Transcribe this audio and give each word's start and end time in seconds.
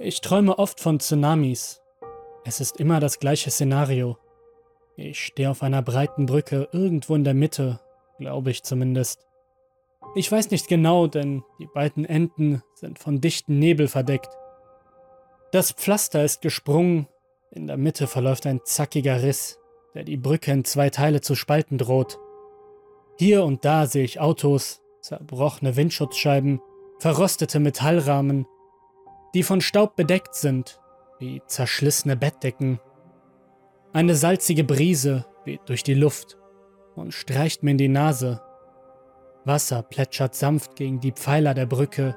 Ich 0.00 0.20
träume 0.20 0.58
oft 0.58 0.80
von 0.80 0.98
Tsunamis. 0.98 1.80
Es 2.44 2.60
ist 2.60 2.80
immer 2.80 2.98
das 2.98 3.20
gleiche 3.20 3.52
Szenario. 3.52 4.18
Ich 4.96 5.20
stehe 5.20 5.48
auf 5.48 5.62
einer 5.62 5.82
breiten 5.82 6.26
Brücke 6.26 6.68
irgendwo 6.72 7.14
in 7.14 7.22
der 7.22 7.34
Mitte, 7.34 7.80
glaube 8.18 8.50
ich 8.50 8.64
zumindest. 8.64 9.24
Ich 10.16 10.30
weiß 10.30 10.50
nicht 10.50 10.66
genau, 10.66 11.06
denn 11.06 11.44
die 11.60 11.68
beiden 11.72 12.04
Enden 12.04 12.62
sind 12.74 12.98
von 12.98 13.20
dichten 13.20 13.60
Nebel 13.60 13.86
verdeckt. 13.86 14.30
Das 15.52 15.70
Pflaster 15.70 16.24
ist 16.24 16.42
gesprungen, 16.42 17.06
in 17.52 17.68
der 17.68 17.76
Mitte 17.76 18.08
verläuft 18.08 18.46
ein 18.46 18.60
zackiger 18.64 19.22
Riss, 19.22 19.60
der 19.94 20.02
die 20.02 20.16
Brücke 20.16 20.50
in 20.50 20.64
zwei 20.64 20.90
Teile 20.90 21.20
zu 21.20 21.36
spalten 21.36 21.78
droht. 21.78 22.18
Hier 23.16 23.44
und 23.44 23.64
da 23.64 23.86
sehe 23.86 24.04
ich 24.04 24.18
Autos, 24.18 24.82
zerbrochene 25.02 25.76
Windschutzscheiben, 25.76 26.60
verrostete 26.98 27.60
Metallrahmen, 27.60 28.46
die 29.34 29.42
von 29.42 29.60
Staub 29.60 29.96
bedeckt 29.96 30.34
sind, 30.34 30.80
wie 31.18 31.42
zerschlissene 31.46 32.16
Bettdecken. 32.16 32.80
Eine 33.92 34.14
salzige 34.14 34.64
Brise 34.64 35.26
weht 35.44 35.60
durch 35.66 35.82
die 35.82 35.94
Luft 35.94 36.38
und 36.94 37.12
streicht 37.12 37.62
mir 37.62 37.72
in 37.72 37.78
die 37.78 37.88
Nase. 37.88 38.40
Wasser 39.44 39.82
plätschert 39.82 40.34
sanft 40.34 40.76
gegen 40.76 41.00
die 41.00 41.12
Pfeiler 41.12 41.54
der 41.54 41.66
Brücke. 41.66 42.16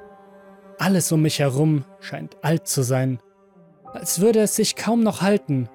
Alles 0.77 1.11
um 1.11 1.23
mich 1.23 1.39
herum 1.39 1.83
scheint 1.99 2.37
alt 2.43 2.67
zu 2.67 2.83
sein, 2.83 3.19
als 3.93 4.21
würde 4.21 4.41
es 4.41 4.55
sich 4.55 4.75
kaum 4.75 5.01
noch 5.01 5.21
halten, 5.21 5.69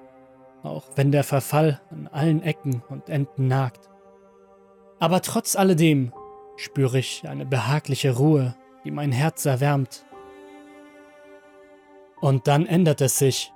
auch 0.63 0.85
wenn 0.95 1.11
der 1.11 1.23
Verfall 1.23 1.81
an 1.91 2.07
allen 2.07 2.41
Ecken 2.41 2.81
und 2.89 3.09
Enden 3.09 3.47
nagt. 3.47 3.89
Aber 4.99 5.21
trotz 5.21 5.57
alledem 5.57 6.13
spüre 6.55 6.99
ich 6.99 7.27
eine 7.27 7.45
behagliche 7.45 8.15
Ruhe, 8.15 8.55
die 8.85 8.91
mein 8.91 9.11
Herz 9.11 9.45
erwärmt. 9.45 10.05
Und 12.23 12.47
dann 12.47 12.65
ändert 12.65 13.01
es 13.01 13.17
sich. 13.17 13.51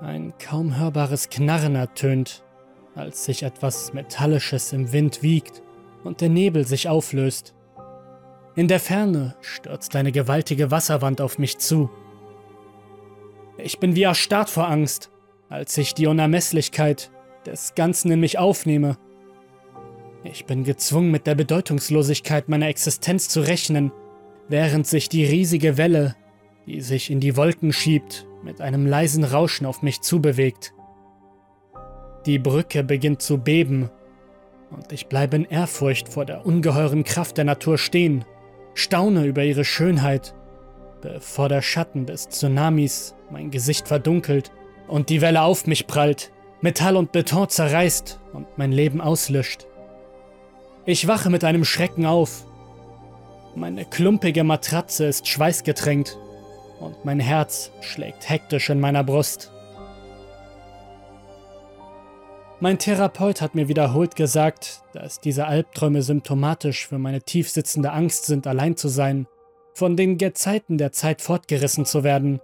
Ein 0.00 0.34
kaum 0.38 0.76
hörbares 0.76 1.28
Knarren 1.28 1.76
ertönt, 1.76 2.42
als 2.96 3.24
sich 3.24 3.44
etwas 3.44 3.92
Metallisches 3.92 4.72
im 4.72 4.92
Wind 4.92 5.22
wiegt 5.22 5.62
und 6.02 6.20
der 6.20 6.28
Nebel 6.28 6.66
sich 6.66 6.88
auflöst. 6.88 7.54
In 8.56 8.66
der 8.66 8.80
Ferne 8.80 9.36
stürzt 9.40 9.94
eine 9.94 10.10
gewaltige 10.10 10.72
Wasserwand 10.72 11.20
auf 11.20 11.38
mich 11.38 11.58
zu. 11.58 11.88
Ich 13.56 13.78
bin 13.78 13.94
wie 13.94 14.02
erstarrt 14.02 14.50
vor 14.50 14.68
Angst, 14.68 15.12
als 15.48 15.78
ich 15.78 15.94
die 15.94 16.08
Unermesslichkeit 16.08 17.12
des 17.46 17.76
Ganzen 17.76 18.10
in 18.10 18.18
mich 18.18 18.36
aufnehme 18.36 18.98
ich 20.24 20.44
bin 20.44 20.64
gezwungen, 20.64 21.12
mit 21.12 21.26
der 21.28 21.36
Bedeutungslosigkeit 21.36 22.48
meiner 22.48 22.66
Existenz 22.66 23.28
zu 23.28 23.42
rechnen, 23.42 23.92
während 24.48 24.86
sich 24.86 25.08
die 25.08 25.24
riesige 25.24 25.76
Welle, 25.76 26.16
die 26.66 26.80
sich 26.80 27.10
in 27.10 27.20
die 27.20 27.36
Wolken 27.36 27.72
schiebt, 27.72 28.26
mit 28.42 28.60
einem 28.60 28.86
leisen 28.86 29.24
Rauschen 29.24 29.66
auf 29.66 29.82
mich 29.82 30.00
zubewegt. 30.00 30.74
Die 32.26 32.38
Brücke 32.38 32.82
beginnt 32.82 33.22
zu 33.22 33.38
beben, 33.38 33.90
und 34.70 34.90
ich 34.92 35.06
bleibe 35.06 35.36
in 35.36 35.44
Ehrfurcht 35.44 36.08
vor 36.08 36.24
der 36.24 36.44
ungeheuren 36.44 37.04
Kraft 37.04 37.36
der 37.36 37.44
Natur 37.44 37.78
stehen, 37.78 38.24
staune 38.74 39.24
über 39.24 39.44
ihre 39.44 39.64
Schönheit, 39.64 40.34
bevor 41.02 41.48
der 41.48 41.62
Schatten 41.62 42.04
des 42.04 42.28
Tsunamis 42.28 43.14
mein 43.30 43.52
Gesicht 43.52 43.86
verdunkelt 43.86 44.50
und 44.88 45.08
die 45.08 45.20
Welle 45.20 45.42
auf 45.42 45.66
mich 45.68 45.86
prallt, 45.86 46.32
Metall 46.62 46.96
und 46.96 47.12
Beton 47.12 47.48
zerreißt 47.48 48.18
und 48.32 48.46
mein 48.58 48.72
Leben 48.72 49.00
auslöscht. 49.00 49.66
Ich 50.84 51.06
wache 51.06 51.30
mit 51.30 51.44
einem 51.44 51.64
Schrecken 51.64 52.06
auf. 52.06 52.44
Meine 53.54 53.84
klumpige 53.84 54.42
Matratze 54.42 55.06
ist 55.06 55.28
schweißgetränkt 55.28 56.18
und 56.80 57.04
mein 57.04 57.20
Herz 57.20 57.70
schlägt 57.80 58.28
hektisch 58.28 58.70
in 58.70 58.80
meiner 58.80 59.04
Brust. 59.04 59.52
Mein 62.58 62.78
Therapeut 62.78 63.42
hat 63.42 63.54
mir 63.54 63.68
wiederholt 63.68 64.16
gesagt, 64.16 64.82
dass 64.94 65.20
diese 65.20 65.46
Albträume 65.46 66.02
symptomatisch 66.02 66.86
für 66.86 66.98
meine 66.98 67.20
tiefsitzende 67.20 67.92
Angst 67.92 68.24
sind, 68.24 68.46
allein 68.46 68.76
zu 68.76 68.88
sein, 68.88 69.26
von 69.74 69.94
den 69.94 70.16
Gezeiten 70.16 70.78
der 70.78 70.90
Zeit 70.90 71.20
fortgerissen 71.20 71.84
zu 71.84 72.02
werden. 72.02 72.40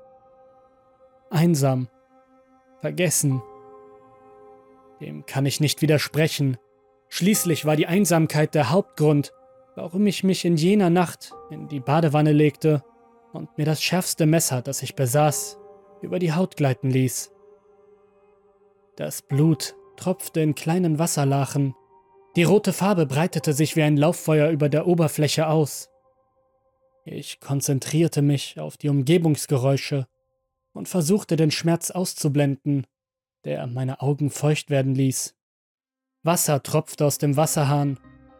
Einsam, 1.30 1.88
vergessen. 2.82 3.42
Dem 5.00 5.24
kann 5.24 5.46
ich 5.46 5.60
nicht 5.60 5.80
widersprechen. 5.80 6.58
Schließlich 7.08 7.64
war 7.64 7.76
die 7.76 7.86
Einsamkeit 7.86 8.54
der 8.54 8.68
Hauptgrund, 8.68 9.32
warum 9.76 10.06
ich 10.06 10.24
mich 10.24 10.44
in 10.44 10.56
jener 10.56 10.90
Nacht 10.90 11.32
in 11.50 11.68
die 11.68 11.80
Badewanne 11.80 12.32
legte 12.32 12.84
und 13.32 13.56
mir 13.58 13.64
das 13.64 13.82
schärfste 13.82 14.26
Messer, 14.26 14.62
das 14.62 14.82
ich 14.82 14.94
besaß, 14.94 15.58
über 16.02 16.18
die 16.18 16.32
Haut 16.32 16.56
gleiten 16.56 16.90
ließ. 16.90 17.32
Das 18.96 19.22
Blut 19.22 19.74
tropfte 19.96 20.40
in 20.40 20.54
kleinen 20.54 20.98
Wasserlachen, 20.98 21.74
die 22.34 22.44
rote 22.44 22.72
Farbe 22.72 23.04
breitete 23.04 23.52
sich 23.52 23.76
wie 23.76 23.82
ein 23.82 23.98
Lauffeuer 23.98 24.48
über 24.48 24.70
der 24.70 24.86
Oberfläche 24.86 25.48
aus. 25.48 25.90
Ich 27.04 27.40
konzentrierte 27.40 28.22
mich 28.22 28.58
auf 28.58 28.78
die 28.78 28.88
Umgebungsgeräusche 28.88 30.06
und 30.72 30.88
versuchte 30.88 31.36
den 31.36 31.50
Schmerz 31.50 31.90
auszublenden, 31.90 32.86
der 33.44 33.66
meine 33.66 34.00
Augen 34.00 34.30
feucht 34.30 34.70
werden 34.70 34.94
ließ. 34.94 35.34
Wasser 36.22 36.62
tropfte 36.62 37.04
aus 37.04 37.18
dem 37.18 37.36
Wasserhahn 37.36 37.98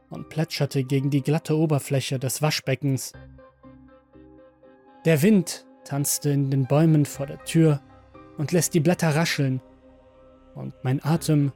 und 0.08 0.30
plätscherte 0.30 0.84
gegen 0.84 1.10
die 1.10 1.22
glatte 1.22 1.56
Oberfläche 1.56 2.18
des 2.18 2.40
Waschbeckens. 2.40 3.12
Der 5.04 5.20
Wind 5.22 5.64
tanzte 5.84 6.30
in 6.30 6.50
den 6.50 6.66
Bäumen 6.66 7.06
vor 7.06 7.26
der 7.26 7.42
Tür 7.44 7.80
und 8.38 8.52
lässt 8.52 8.72
die 8.74 8.80
Blätter 8.80 9.14
rascheln, 9.16 9.60
und 10.54 10.74
mein 10.82 11.02
Atem 11.04 11.52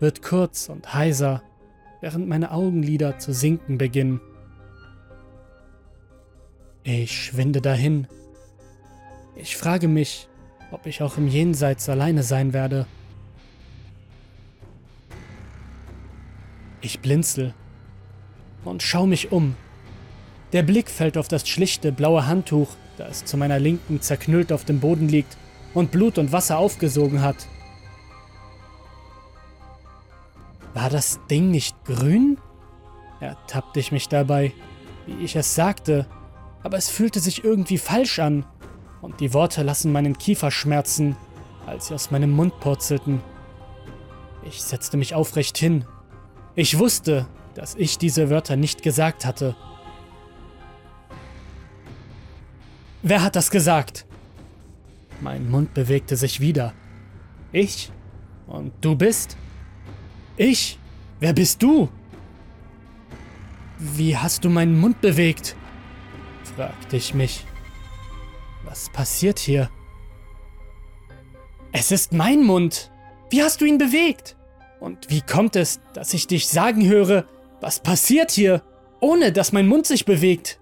wird 0.00 0.22
kurz 0.22 0.68
und 0.68 0.94
heiser, 0.94 1.42
während 2.00 2.28
meine 2.28 2.50
Augenlider 2.50 3.18
zu 3.18 3.32
sinken 3.32 3.78
beginnen. 3.78 4.20
Ich 6.82 7.24
schwinde 7.26 7.60
dahin. 7.60 8.08
Ich 9.36 9.56
frage 9.56 9.86
mich, 9.86 10.28
ob 10.70 10.86
ich 10.86 11.02
auch 11.02 11.18
im 11.18 11.28
Jenseits 11.28 11.88
alleine 11.88 12.22
sein 12.22 12.52
werde. 12.52 12.86
Ich 16.80 17.00
blinzel 17.00 17.54
und 18.64 18.82
schau 18.82 19.06
mich 19.06 19.30
um. 19.30 19.54
Der 20.52 20.62
Blick 20.62 20.88
fällt 20.88 21.18
auf 21.18 21.28
das 21.28 21.46
schlichte 21.46 21.92
blaue 21.92 22.26
Handtuch, 22.26 22.68
das 22.98 23.24
zu 23.24 23.36
meiner 23.36 23.58
Linken 23.58 24.00
zerknüllt 24.00 24.52
auf 24.52 24.64
dem 24.64 24.80
Boden 24.80 25.08
liegt 25.08 25.36
und 25.74 25.90
Blut 25.90 26.18
und 26.18 26.32
Wasser 26.32 26.58
aufgesogen 26.58 27.22
hat. 27.22 27.46
War 30.74 30.90
das 30.90 31.20
Ding 31.30 31.50
nicht 31.50 31.76
grün? 31.84 32.38
Ertappte 33.20 33.80
ich 33.80 33.90
mich 33.90 34.08
dabei, 34.08 34.52
wie 35.06 35.24
ich 35.24 35.34
es 35.36 35.54
sagte, 35.54 36.06
aber 36.62 36.76
es 36.76 36.88
fühlte 36.88 37.20
sich 37.20 37.44
irgendwie 37.44 37.78
falsch 37.78 38.18
an 38.18 38.44
und 39.00 39.20
die 39.20 39.32
Worte 39.32 39.62
lassen 39.62 39.92
meinen 39.92 40.18
Kiefer 40.18 40.50
schmerzen, 40.50 41.16
als 41.66 41.86
sie 41.86 41.94
aus 41.94 42.10
meinem 42.10 42.30
Mund 42.30 42.60
purzelten. 42.60 43.20
Ich 44.44 44.62
setzte 44.62 44.96
mich 44.96 45.14
aufrecht 45.14 45.58
hin 45.58 45.84
ich 46.60 46.76
wusste, 46.76 47.28
dass 47.54 47.76
ich 47.76 47.98
diese 47.98 48.30
Wörter 48.30 48.56
nicht 48.56 48.82
gesagt 48.82 49.24
hatte. 49.24 49.54
Wer 53.08 53.22
hat 53.22 53.36
das 53.36 53.50
gesagt? 53.50 54.04
Mein 55.22 55.50
Mund 55.50 55.72
bewegte 55.72 56.14
sich 56.14 56.40
wieder. 56.40 56.74
Ich? 57.52 57.90
Und 58.46 58.72
du 58.82 58.96
bist? 58.96 59.38
Ich? 60.36 60.78
Wer 61.18 61.32
bist 61.32 61.62
du? 61.62 61.88
Wie 63.78 64.14
hast 64.14 64.44
du 64.44 64.50
meinen 64.50 64.78
Mund 64.78 65.00
bewegt? 65.00 65.56
fragte 66.54 66.98
ich 66.98 67.14
mich. 67.14 67.46
Was 68.66 68.90
passiert 68.90 69.38
hier? 69.38 69.70
Es 71.72 71.90
ist 71.90 72.12
mein 72.12 72.42
Mund. 72.42 72.92
Wie 73.30 73.42
hast 73.42 73.62
du 73.62 73.64
ihn 73.64 73.78
bewegt? 73.78 74.36
Und 74.80 75.08
wie 75.08 75.22
kommt 75.22 75.56
es, 75.56 75.80
dass 75.94 76.12
ich 76.12 76.26
dich 76.26 76.46
sagen 76.46 76.86
höre, 76.86 77.24
was 77.62 77.80
passiert 77.80 78.30
hier, 78.30 78.62
ohne 79.00 79.32
dass 79.32 79.52
mein 79.52 79.66
Mund 79.66 79.86
sich 79.86 80.04
bewegt? 80.04 80.60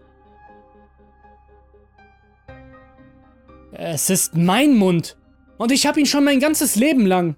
Es 3.78 4.08
ist 4.08 4.34
mein 4.34 4.75
Mund 4.75 5.19
und 5.58 5.70
ich 5.70 5.87
habe 5.87 6.00
ihn 6.00 6.06
schon 6.06 6.25
mein 6.25 6.40
ganzes 6.40 6.76
Leben 6.76 7.05
lang. 7.05 7.37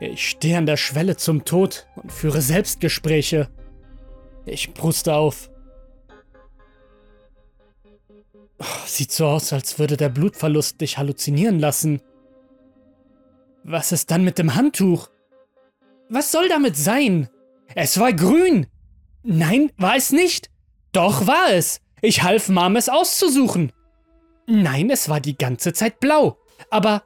Ich 0.00 0.30
stehe 0.30 0.56
an 0.56 0.64
der 0.64 0.78
Schwelle 0.78 1.18
zum 1.18 1.44
Tod 1.44 1.86
und 1.96 2.10
führe 2.10 2.40
Selbstgespräche. 2.40 3.50
Ich 4.46 4.72
pruste 4.72 5.14
auf. 5.14 5.50
Oh, 8.58 8.64
sieht 8.86 9.12
so 9.12 9.26
aus, 9.26 9.52
als 9.52 9.78
würde 9.78 9.98
der 9.98 10.08
Blutverlust 10.08 10.80
dich 10.80 10.96
halluzinieren 10.96 11.60
lassen. 11.60 12.00
Was 13.62 13.92
ist 13.92 14.10
dann 14.10 14.24
mit 14.24 14.38
dem 14.38 14.54
Handtuch? 14.54 15.10
Was 16.08 16.32
soll 16.32 16.48
damit 16.48 16.76
sein? 16.76 17.28
Es 17.74 18.00
war 18.00 18.14
grün. 18.14 18.68
Nein, 19.22 19.70
war 19.76 19.96
es 19.96 20.12
nicht. 20.12 20.48
Doch 20.92 21.26
war 21.26 21.52
es. 21.52 21.82
Ich 22.00 22.22
half 22.22 22.48
Mom 22.48 22.76
es 22.76 22.88
auszusuchen. 22.88 23.70
Nein, 24.46 24.90
es 24.90 25.08
war 25.08 25.20
die 25.20 25.36
ganze 25.36 25.72
Zeit 25.72 26.00
blau. 26.00 26.38
Aber 26.70 27.02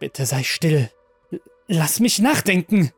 bitte 0.00 0.26
sei 0.26 0.42
still. 0.42 0.90
Lass 1.66 2.00
mich 2.00 2.18
nachdenken. 2.18 2.92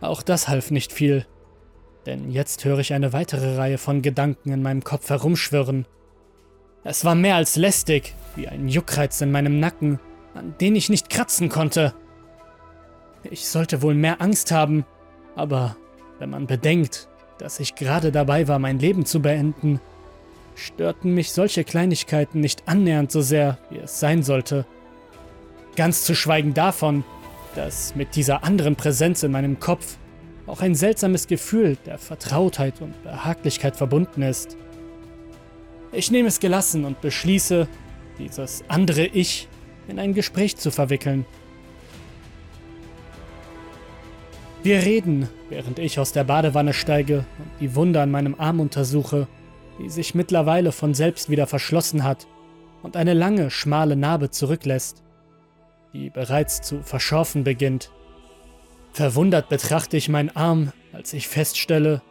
Auch 0.00 0.22
das 0.22 0.48
half 0.48 0.70
nicht 0.70 0.92
viel, 0.92 1.26
denn 2.04 2.30
jetzt 2.30 2.64
höre 2.64 2.78
ich 2.78 2.92
eine 2.92 3.12
weitere 3.12 3.56
Reihe 3.56 3.78
von 3.78 4.02
Gedanken 4.02 4.52
in 4.52 4.62
meinem 4.62 4.84
Kopf 4.84 5.08
herumschwirren. 5.08 5.86
Es 6.84 7.04
war 7.06 7.14
mehr 7.14 7.36
als 7.36 7.56
lästig, 7.56 8.14
wie 8.36 8.46
ein 8.46 8.68
Juckreiz 8.68 9.20
in 9.22 9.32
meinem 9.32 9.60
Nacken, 9.60 9.98
an 10.34 10.54
den 10.60 10.76
ich 10.76 10.90
nicht 10.90 11.08
kratzen 11.08 11.48
konnte. 11.48 11.94
Ich 13.22 13.46
sollte 13.48 13.80
wohl 13.80 13.94
mehr 13.94 14.20
Angst 14.20 14.52
haben, 14.52 14.84
aber 15.34 15.76
wenn 16.18 16.28
man 16.28 16.46
bedenkt, 16.46 17.08
dass 17.38 17.58
ich 17.58 17.74
gerade 17.74 18.12
dabei 18.12 18.46
war, 18.46 18.58
mein 18.58 18.78
Leben 18.78 19.06
zu 19.06 19.22
beenden, 19.22 19.80
störten 20.54 21.14
mich 21.14 21.32
solche 21.32 21.64
Kleinigkeiten 21.64 22.40
nicht 22.40 22.66
annähernd 22.66 23.10
so 23.10 23.20
sehr, 23.20 23.58
wie 23.70 23.78
es 23.78 24.00
sein 24.00 24.22
sollte. 24.22 24.66
Ganz 25.76 26.04
zu 26.04 26.14
schweigen 26.14 26.54
davon, 26.54 27.04
dass 27.54 27.94
mit 27.94 28.16
dieser 28.16 28.44
anderen 28.44 28.76
Präsenz 28.76 29.22
in 29.22 29.32
meinem 29.32 29.60
Kopf 29.60 29.96
auch 30.46 30.60
ein 30.60 30.74
seltsames 30.74 31.26
Gefühl 31.26 31.76
der 31.86 31.98
Vertrautheit 31.98 32.80
und 32.80 33.02
Behaglichkeit 33.02 33.76
verbunden 33.76 34.22
ist. 34.22 34.56
Ich 35.92 36.10
nehme 36.10 36.28
es 36.28 36.40
gelassen 36.40 36.84
und 36.84 37.00
beschließe, 37.00 37.68
dieses 38.18 38.64
andere 38.68 39.06
Ich 39.06 39.48
in 39.88 39.98
ein 39.98 40.14
Gespräch 40.14 40.56
zu 40.56 40.70
verwickeln. 40.70 41.24
Wir 44.62 44.78
reden, 44.78 45.28
während 45.50 45.78
ich 45.78 45.98
aus 45.98 46.12
der 46.12 46.24
Badewanne 46.24 46.72
steige 46.72 47.18
und 47.18 47.50
die 47.60 47.74
Wunde 47.74 48.00
an 48.00 48.10
meinem 48.10 48.34
Arm 48.38 48.60
untersuche, 48.60 49.28
die 49.78 49.90
sich 49.90 50.14
mittlerweile 50.14 50.72
von 50.72 50.94
selbst 50.94 51.30
wieder 51.30 51.46
verschlossen 51.46 52.04
hat 52.04 52.26
und 52.82 52.96
eine 52.96 53.14
lange, 53.14 53.50
schmale 53.50 53.96
Narbe 53.96 54.30
zurücklässt, 54.30 55.02
die 55.92 56.10
bereits 56.10 56.62
zu 56.62 56.82
verschorfen 56.82 57.44
beginnt. 57.44 57.90
Verwundert 58.92 59.48
betrachte 59.48 59.96
ich 59.96 60.08
meinen 60.08 60.34
Arm, 60.36 60.72
als 60.92 61.12
ich 61.12 61.28
feststelle, 61.28 62.02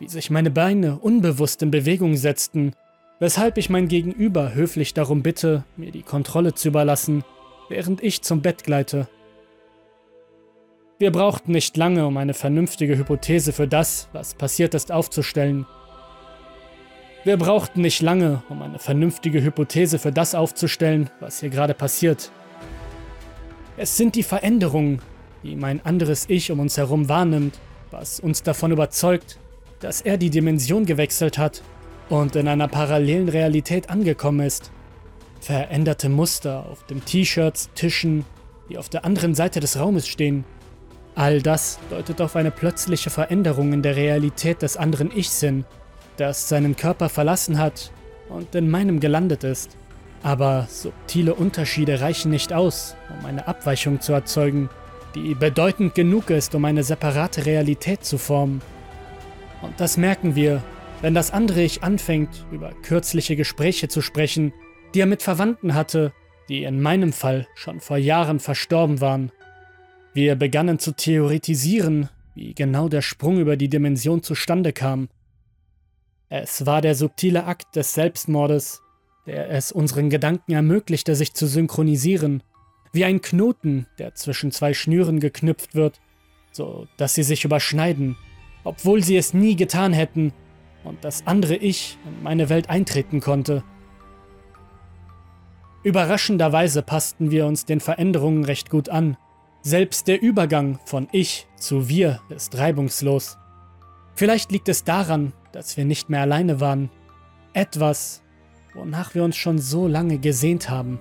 wie 0.00 0.08
sich 0.08 0.30
meine 0.30 0.50
Beine 0.50 0.98
unbewusst 0.98 1.62
in 1.62 1.70
Bewegung 1.70 2.16
setzten, 2.16 2.72
weshalb 3.20 3.56
ich 3.56 3.70
mein 3.70 3.86
Gegenüber 3.86 4.52
höflich 4.54 4.94
darum 4.94 5.22
bitte, 5.22 5.64
mir 5.76 5.92
die 5.92 6.02
Kontrolle 6.02 6.54
zu 6.54 6.68
überlassen, 6.68 7.24
während 7.68 8.02
ich 8.02 8.22
zum 8.22 8.42
Bett 8.42 8.64
gleite. 8.64 9.06
Wir 10.98 11.12
brauchten 11.12 11.52
nicht 11.52 11.76
lange, 11.76 12.06
um 12.06 12.16
eine 12.16 12.34
vernünftige 12.34 12.96
Hypothese 12.96 13.52
für 13.52 13.68
das, 13.68 14.08
was 14.12 14.34
passiert 14.34 14.74
ist, 14.74 14.90
aufzustellen. 14.90 15.66
Wir 17.24 17.36
brauchten 17.36 17.82
nicht 17.82 18.02
lange, 18.02 18.42
um 18.48 18.62
eine 18.62 18.80
vernünftige 18.80 19.42
Hypothese 19.42 20.00
für 20.00 20.10
das 20.10 20.34
aufzustellen, 20.34 21.08
was 21.20 21.38
hier 21.38 21.50
gerade 21.50 21.72
passiert. 21.72 22.32
Es 23.76 23.96
sind 23.96 24.16
die 24.16 24.24
Veränderungen, 24.24 25.00
die 25.44 25.54
mein 25.54 25.84
anderes 25.84 26.24
Ich 26.28 26.50
um 26.50 26.58
uns 26.58 26.76
herum 26.76 27.08
wahrnimmt, 27.08 27.60
was 27.92 28.18
uns 28.18 28.42
davon 28.42 28.72
überzeugt, 28.72 29.38
dass 29.78 30.00
er 30.00 30.16
die 30.16 30.30
Dimension 30.30 30.84
gewechselt 30.84 31.38
hat 31.38 31.62
und 32.08 32.34
in 32.34 32.48
einer 32.48 32.66
parallelen 32.66 33.28
Realität 33.28 33.88
angekommen 33.88 34.44
ist. 34.44 34.72
Veränderte 35.40 36.08
Muster 36.08 36.66
auf 36.68 36.84
den 36.86 37.04
T-Shirts, 37.04 37.70
Tischen, 37.74 38.24
die 38.68 38.78
auf 38.78 38.88
der 38.88 39.04
anderen 39.04 39.36
Seite 39.36 39.60
des 39.60 39.78
Raumes 39.78 40.08
stehen, 40.08 40.44
All 41.14 41.42
das 41.42 41.78
deutet 41.90 42.22
auf 42.22 42.36
eine 42.36 42.50
plötzliche 42.50 43.10
Veränderung 43.10 43.74
in 43.74 43.82
der 43.82 43.96
Realität 43.96 44.62
des 44.62 44.78
anderen 44.78 45.14
Ichs 45.14 45.40
hin, 45.40 45.66
das 46.16 46.48
seinen 46.48 46.76
Körper 46.76 47.08
verlassen 47.08 47.58
hat 47.58 47.92
und 48.28 48.54
in 48.54 48.70
meinem 48.70 49.00
gelandet 49.00 49.44
ist. 49.44 49.76
Aber 50.22 50.66
subtile 50.70 51.34
Unterschiede 51.34 52.00
reichen 52.00 52.30
nicht 52.30 52.52
aus, 52.52 52.96
um 53.18 53.26
eine 53.26 53.48
Abweichung 53.48 54.00
zu 54.00 54.12
erzeugen, 54.12 54.70
die 55.14 55.34
bedeutend 55.34 55.94
genug 55.94 56.30
ist, 56.30 56.54
um 56.54 56.64
eine 56.64 56.84
separate 56.84 57.44
Realität 57.44 58.04
zu 58.04 58.18
formen. 58.18 58.62
Und 59.60 59.78
das 59.80 59.96
merken 59.96 60.34
wir, 60.34 60.62
wenn 61.00 61.14
das 61.14 61.32
andere 61.32 61.62
Ich 61.62 61.82
anfängt, 61.82 62.46
über 62.52 62.70
kürzliche 62.82 63.36
Gespräche 63.36 63.88
zu 63.88 64.00
sprechen, 64.00 64.52
die 64.94 65.00
er 65.00 65.06
mit 65.06 65.22
Verwandten 65.22 65.74
hatte, 65.74 66.12
die 66.48 66.64
in 66.64 66.80
meinem 66.80 67.12
Fall 67.12 67.46
schon 67.54 67.80
vor 67.80 67.96
Jahren 67.96 68.40
verstorben 68.40 69.00
waren. 69.00 69.32
Wir 70.14 70.36
begannen 70.36 70.78
zu 70.78 70.92
theoretisieren, 70.92 72.08
wie 72.34 72.54
genau 72.54 72.88
der 72.88 73.02
Sprung 73.02 73.38
über 73.38 73.56
die 73.56 73.68
Dimension 73.68 74.22
zustande 74.22 74.72
kam. 74.72 75.08
Es 76.34 76.64
war 76.64 76.80
der 76.80 76.94
subtile 76.94 77.44
Akt 77.44 77.76
des 77.76 77.92
Selbstmordes, 77.92 78.80
der 79.26 79.50
es 79.50 79.70
unseren 79.70 80.08
Gedanken 80.08 80.52
ermöglichte, 80.52 81.14
sich 81.14 81.34
zu 81.34 81.46
synchronisieren, 81.46 82.42
wie 82.90 83.04
ein 83.04 83.20
Knoten, 83.20 83.86
der 83.98 84.14
zwischen 84.14 84.50
zwei 84.50 84.72
Schnüren 84.72 85.20
geknüpft 85.20 85.74
wird, 85.74 86.00
so 86.50 86.86
dass 86.96 87.14
sie 87.14 87.22
sich 87.22 87.44
überschneiden, 87.44 88.16
obwohl 88.64 89.02
sie 89.02 89.18
es 89.18 89.34
nie 89.34 89.56
getan 89.56 89.92
hätten 89.92 90.32
und 90.84 91.04
das 91.04 91.26
andere 91.26 91.56
Ich 91.56 91.98
in 92.06 92.22
meine 92.22 92.48
Welt 92.48 92.70
eintreten 92.70 93.20
konnte. 93.20 93.62
Überraschenderweise 95.82 96.80
passten 96.80 97.30
wir 97.30 97.44
uns 97.44 97.66
den 97.66 97.80
Veränderungen 97.80 98.46
recht 98.46 98.70
gut 98.70 98.88
an 98.88 99.18
selbst 99.60 100.08
der 100.08 100.22
Übergang 100.22 100.80
von 100.86 101.08
ich 101.12 101.46
zu 101.56 101.90
wir 101.90 102.20
ist 102.30 102.56
reibungslos. 102.56 103.36
Vielleicht 104.14 104.50
liegt 104.50 104.70
es 104.70 104.82
daran, 104.82 105.34
dass 105.52 105.76
wir 105.76 105.84
nicht 105.84 106.10
mehr 106.10 106.22
alleine 106.22 106.60
waren. 106.60 106.90
Etwas, 107.52 108.22
wonach 108.74 109.14
wir 109.14 109.24
uns 109.24 109.36
schon 109.36 109.58
so 109.58 109.86
lange 109.86 110.18
gesehnt 110.18 110.70
haben. 110.70 110.98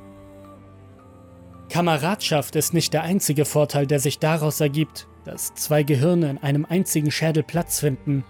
Kameradschaft 1.70 2.56
ist 2.56 2.74
nicht 2.74 2.94
der 2.94 3.04
einzige 3.04 3.46
Vorteil, 3.46 3.88
der 3.88 4.00
sich 4.00 4.20
daraus 4.20 4.60
ergibt, 4.60 5.08
dass 5.24 5.54
zwei 5.56 5.84
Gehirne 5.84 6.30
in 6.30 6.38
einem 6.38 6.66
einzigen 6.66 7.12
Schädel 7.12 7.44
Platz 7.44 7.80
finden. 7.80 8.26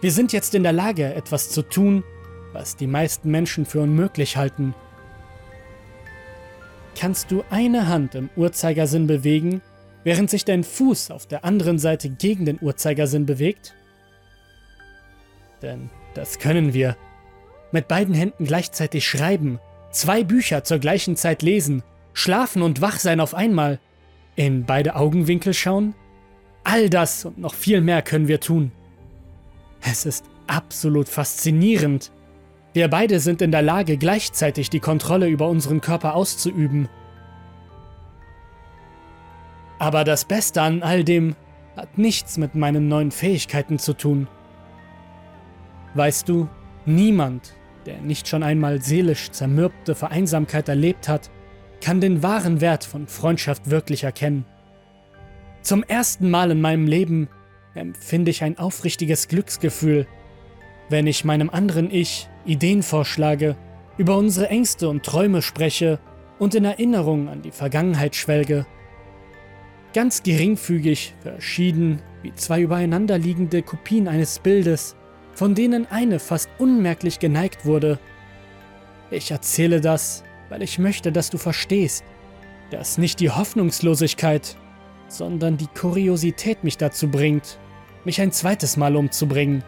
Wir 0.00 0.12
sind 0.12 0.32
jetzt 0.32 0.54
in 0.54 0.62
der 0.62 0.72
Lage, 0.72 1.14
etwas 1.14 1.50
zu 1.50 1.62
tun, 1.62 2.04
was 2.52 2.76
die 2.76 2.86
meisten 2.86 3.30
Menschen 3.30 3.64
für 3.64 3.80
unmöglich 3.80 4.36
halten– 4.36 4.74
kannst 7.00 7.30
du 7.30 7.42
eine 7.48 7.88
Hand 7.88 8.14
im 8.14 8.28
Uhrzeigersinn 8.36 9.06
bewegen, 9.06 9.62
während 10.04 10.28
sich 10.28 10.44
dein 10.44 10.64
Fuß 10.64 11.10
auf 11.10 11.26
der 11.26 11.46
anderen 11.46 11.78
Seite 11.78 12.10
gegen 12.10 12.44
den 12.44 12.58
Uhrzeigersinn 12.60 13.24
bewegt? 13.24 13.74
Denn 15.62 15.90
das 16.14 16.38
können 16.38 16.74
wir. 16.74 16.96
Mit 17.72 17.88
beiden 17.88 18.14
Händen 18.14 18.44
gleichzeitig 18.44 19.06
schreiben, 19.06 19.60
zwei 19.90 20.24
Bücher 20.24 20.64
zur 20.64 20.78
gleichen 20.78 21.16
Zeit 21.16 21.42
lesen, 21.42 21.82
schlafen 22.12 22.62
und 22.62 22.80
wach 22.80 22.98
sein 22.98 23.20
auf 23.20 23.34
einmal, 23.34 23.78
in 24.36 24.64
beide 24.64 24.96
Augenwinkel 24.96 25.54
schauen? 25.54 25.94
All 26.64 26.90
das 26.90 27.24
und 27.24 27.38
noch 27.38 27.54
viel 27.54 27.80
mehr 27.80 28.02
können 28.02 28.28
wir 28.28 28.40
tun. 28.40 28.72
Es 29.82 30.04
ist 30.06 30.24
absolut 30.46 31.08
faszinierend, 31.08 32.10
wir 32.72 32.86
beide 32.86 33.18
sind 33.18 33.42
in 33.42 33.50
der 33.50 33.62
Lage, 33.62 33.96
gleichzeitig 33.96 34.70
die 34.70 34.78
Kontrolle 34.78 35.26
über 35.26 35.48
unseren 35.48 35.80
Körper 35.80 36.14
auszuüben. 36.14 36.88
Aber 39.80 40.04
das 40.04 40.24
Beste 40.24 40.62
an 40.62 40.82
all 40.82 41.02
dem 41.02 41.34
hat 41.76 41.98
nichts 41.98 42.38
mit 42.38 42.54
meinen 42.54 42.86
neuen 42.86 43.10
Fähigkeiten 43.10 43.80
zu 43.80 43.94
tun. 43.94 44.28
Weißt 45.94 46.28
du, 46.28 46.48
niemand, 46.86 47.54
der 47.86 48.00
nicht 48.00 48.28
schon 48.28 48.42
einmal 48.42 48.80
seelisch 48.80 49.30
zermürbte 49.30 49.94
Vereinsamkeit 49.94 50.68
erlebt 50.68 51.08
hat, 51.08 51.30
kann 51.80 52.00
den 52.00 52.22
wahren 52.22 52.60
Wert 52.60 52.84
von 52.84 53.06
Freundschaft 53.06 53.70
wirklich 53.70 54.04
erkennen. 54.04 54.44
Zum 55.62 55.82
ersten 55.82 56.30
Mal 56.30 56.50
in 56.50 56.60
meinem 56.60 56.86
Leben 56.86 57.28
empfinde 57.74 58.30
ich 58.30 58.42
ein 58.42 58.58
aufrichtiges 58.58 59.28
Glücksgefühl, 59.28 60.06
wenn 60.88 61.06
ich 61.06 61.24
meinem 61.24 61.50
anderen 61.50 61.90
Ich 61.90 62.28
Ideen 62.44 62.82
vorschlage, 62.82 63.56
über 63.96 64.16
unsere 64.16 64.48
Ängste 64.48 64.88
und 64.88 65.04
Träume 65.04 65.42
spreche 65.42 65.98
und 66.38 66.54
in 66.54 66.64
Erinnerung 66.64 67.28
an 67.28 67.42
die 67.42 67.50
Vergangenheit 67.50 68.16
schwelge. 68.16 68.66
Ganz 69.92 70.22
geringfügig 70.22 71.14
verschieden 71.20 72.00
wie 72.22 72.32
zwei 72.34 72.60
übereinanderliegende 72.60 73.62
Kopien 73.62 74.08
eines 74.08 74.38
Bildes, 74.38 74.96
von 75.34 75.54
denen 75.54 75.86
eine 75.90 76.18
fast 76.18 76.50
unmerklich 76.58 77.18
geneigt 77.18 77.64
wurde. 77.64 77.98
Ich 79.10 79.30
erzähle 79.30 79.80
das, 79.80 80.24
weil 80.48 80.62
ich 80.62 80.78
möchte, 80.78 81.12
dass 81.12 81.30
du 81.30 81.38
verstehst, 81.38 82.04
dass 82.70 82.98
nicht 82.98 83.20
die 83.20 83.30
Hoffnungslosigkeit, 83.30 84.56
sondern 85.08 85.56
die 85.56 85.66
Kuriosität 85.66 86.62
mich 86.64 86.76
dazu 86.76 87.08
bringt, 87.08 87.58
mich 88.04 88.20
ein 88.20 88.32
zweites 88.32 88.76
Mal 88.76 88.96
umzubringen. 88.96 89.64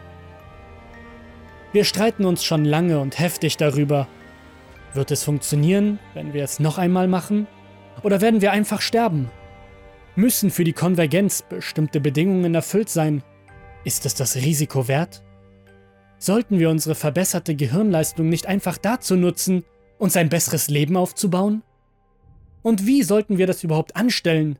Wir 1.73 1.83
streiten 1.83 2.25
uns 2.25 2.43
schon 2.43 2.65
lange 2.65 2.99
und 2.99 3.19
heftig 3.19 3.57
darüber. 3.57 4.07
Wird 4.93 5.11
es 5.11 5.23
funktionieren, 5.23 5.99
wenn 6.13 6.33
wir 6.33 6.43
es 6.43 6.59
noch 6.59 6.77
einmal 6.77 7.07
machen? 7.07 7.47
Oder 8.03 8.21
werden 8.21 8.41
wir 8.41 8.51
einfach 8.51 8.81
sterben? 8.81 9.29
Müssen 10.15 10.51
für 10.51 10.63
die 10.63 10.73
Konvergenz 10.73 11.41
bestimmte 11.41 11.99
Bedingungen 11.99 12.53
erfüllt 12.53 12.89
sein? 12.89 13.23
Ist 13.83 14.05
es 14.05 14.13
das 14.13 14.35
Risiko 14.35 14.87
wert? 14.87 15.22
Sollten 16.23 16.57
wir 16.57 16.69
unsere 16.69 16.95
verbesserte 16.95 17.53
Gehirnleistung 17.53 18.29
nicht 18.29 18.45
einfach 18.45 18.77
dazu 18.77 19.17
nutzen, 19.17 19.65
uns 19.97 20.15
ein 20.15 20.29
besseres 20.29 20.69
Leben 20.69 20.95
aufzubauen? 20.95 21.63
Und 22.61 22.87
wie 22.87 23.03
sollten 23.03 23.37
wir 23.37 23.45
das 23.45 23.65
überhaupt 23.65 23.97
anstellen? 23.97 24.57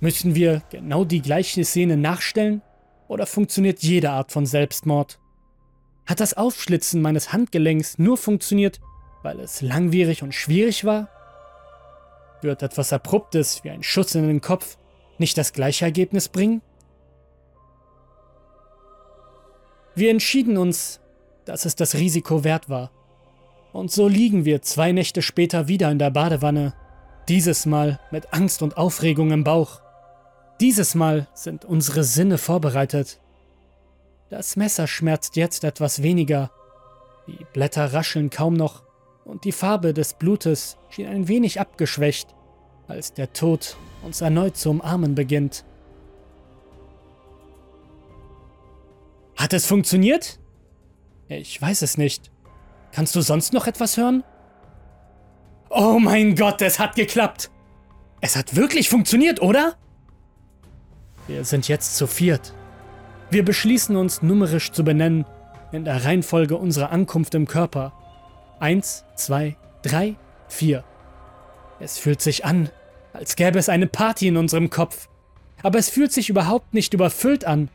Müssen 0.00 0.34
wir 0.34 0.60
genau 0.68 1.06
die 1.06 1.22
gleiche 1.22 1.64
Szene 1.64 1.96
nachstellen? 1.96 2.60
Oder 3.08 3.24
funktioniert 3.24 3.82
jede 3.82 4.10
Art 4.10 4.32
von 4.32 4.44
Selbstmord? 4.44 5.18
Hat 6.04 6.20
das 6.20 6.34
Aufschlitzen 6.34 7.00
meines 7.00 7.32
Handgelenks 7.32 7.96
nur 7.96 8.18
funktioniert, 8.18 8.78
weil 9.22 9.40
es 9.40 9.62
langwierig 9.62 10.22
und 10.22 10.34
schwierig 10.34 10.84
war? 10.84 11.08
Wird 12.42 12.62
etwas 12.62 12.92
Abruptes 12.92 13.64
wie 13.64 13.70
ein 13.70 13.82
Schuss 13.82 14.14
in 14.14 14.28
den 14.28 14.42
Kopf 14.42 14.76
nicht 15.16 15.38
das 15.38 15.54
gleiche 15.54 15.86
Ergebnis 15.86 16.28
bringen? 16.28 16.60
Wir 19.98 20.12
entschieden 20.12 20.58
uns, 20.58 21.00
dass 21.44 21.64
es 21.64 21.74
das 21.74 21.96
Risiko 21.96 22.44
wert 22.44 22.68
war. 22.70 22.92
Und 23.72 23.90
so 23.90 24.06
liegen 24.06 24.44
wir 24.44 24.62
zwei 24.62 24.92
Nächte 24.92 25.22
später 25.22 25.66
wieder 25.66 25.90
in 25.90 25.98
der 25.98 26.10
Badewanne, 26.10 26.72
dieses 27.28 27.66
Mal 27.66 27.98
mit 28.12 28.32
Angst 28.32 28.62
und 28.62 28.76
Aufregung 28.76 29.32
im 29.32 29.42
Bauch. 29.42 29.80
Dieses 30.60 30.94
Mal 30.94 31.26
sind 31.34 31.64
unsere 31.64 32.04
Sinne 32.04 32.38
vorbereitet. 32.38 33.18
Das 34.30 34.54
Messer 34.54 34.86
schmerzt 34.86 35.34
jetzt 35.34 35.64
etwas 35.64 36.00
weniger, 36.00 36.52
die 37.26 37.44
Blätter 37.52 37.92
rascheln 37.92 38.30
kaum 38.30 38.54
noch 38.54 38.84
und 39.24 39.44
die 39.44 39.52
Farbe 39.52 39.94
des 39.94 40.14
Blutes 40.14 40.78
schien 40.90 41.08
ein 41.08 41.26
wenig 41.26 41.58
abgeschwächt, 41.58 42.36
als 42.86 43.14
der 43.14 43.32
Tod 43.32 43.76
uns 44.04 44.20
erneut 44.20 44.56
zu 44.56 44.70
umarmen 44.70 45.16
beginnt. 45.16 45.64
Hat 49.38 49.52
es 49.52 49.66
funktioniert? 49.66 50.40
Ich 51.28 51.62
weiß 51.62 51.82
es 51.82 51.96
nicht. 51.96 52.32
Kannst 52.90 53.14
du 53.14 53.20
sonst 53.20 53.52
noch 53.52 53.68
etwas 53.68 53.96
hören? 53.96 54.24
Oh 55.70 56.00
mein 56.00 56.34
Gott, 56.34 56.60
es 56.60 56.80
hat 56.80 56.96
geklappt! 56.96 57.50
Es 58.20 58.34
hat 58.34 58.56
wirklich 58.56 58.88
funktioniert, 58.88 59.40
oder? 59.40 59.76
Wir 61.28 61.44
sind 61.44 61.68
jetzt 61.68 61.96
zu 61.96 62.08
viert. 62.08 62.52
Wir 63.30 63.44
beschließen 63.44 63.94
uns 63.94 64.22
numerisch 64.22 64.72
zu 64.72 64.82
benennen, 64.82 65.24
in 65.70 65.84
der 65.84 66.04
Reihenfolge 66.04 66.56
unserer 66.56 66.90
Ankunft 66.90 67.34
im 67.36 67.46
Körper. 67.46 67.92
Eins, 68.58 69.04
zwei, 69.14 69.56
drei, 69.82 70.16
vier. 70.48 70.82
Es 71.78 71.96
fühlt 71.96 72.20
sich 72.20 72.44
an, 72.44 72.70
als 73.12 73.36
gäbe 73.36 73.60
es 73.60 73.68
eine 73.68 73.86
Party 73.86 74.26
in 74.26 74.36
unserem 74.36 74.68
Kopf. 74.68 75.08
Aber 75.62 75.78
es 75.78 75.90
fühlt 75.90 76.12
sich 76.12 76.28
überhaupt 76.28 76.74
nicht 76.74 76.92
überfüllt 76.92 77.44
an. 77.44 77.68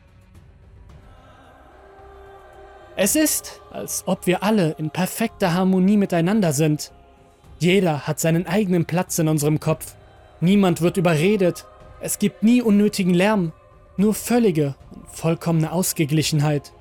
Es 2.96 3.16
ist, 3.16 3.60
als 3.72 4.04
ob 4.06 4.26
wir 4.26 4.44
alle 4.44 4.76
in 4.78 4.90
perfekter 4.90 5.52
Harmonie 5.52 5.96
miteinander 5.96 6.52
sind. 6.52 6.92
Jeder 7.58 8.06
hat 8.06 8.20
seinen 8.20 8.46
eigenen 8.46 8.84
Platz 8.84 9.18
in 9.18 9.26
unserem 9.26 9.58
Kopf. 9.58 9.96
Niemand 10.40 10.80
wird 10.80 10.96
überredet. 10.96 11.66
Es 12.00 12.18
gibt 12.20 12.44
nie 12.44 12.62
unnötigen 12.62 13.12
Lärm, 13.12 13.52
nur 13.96 14.14
völlige 14.14 14.76
und 14.92 15.08
vollkommene 15.10 15.72
Ausgeglichenheit. 15.72 16.72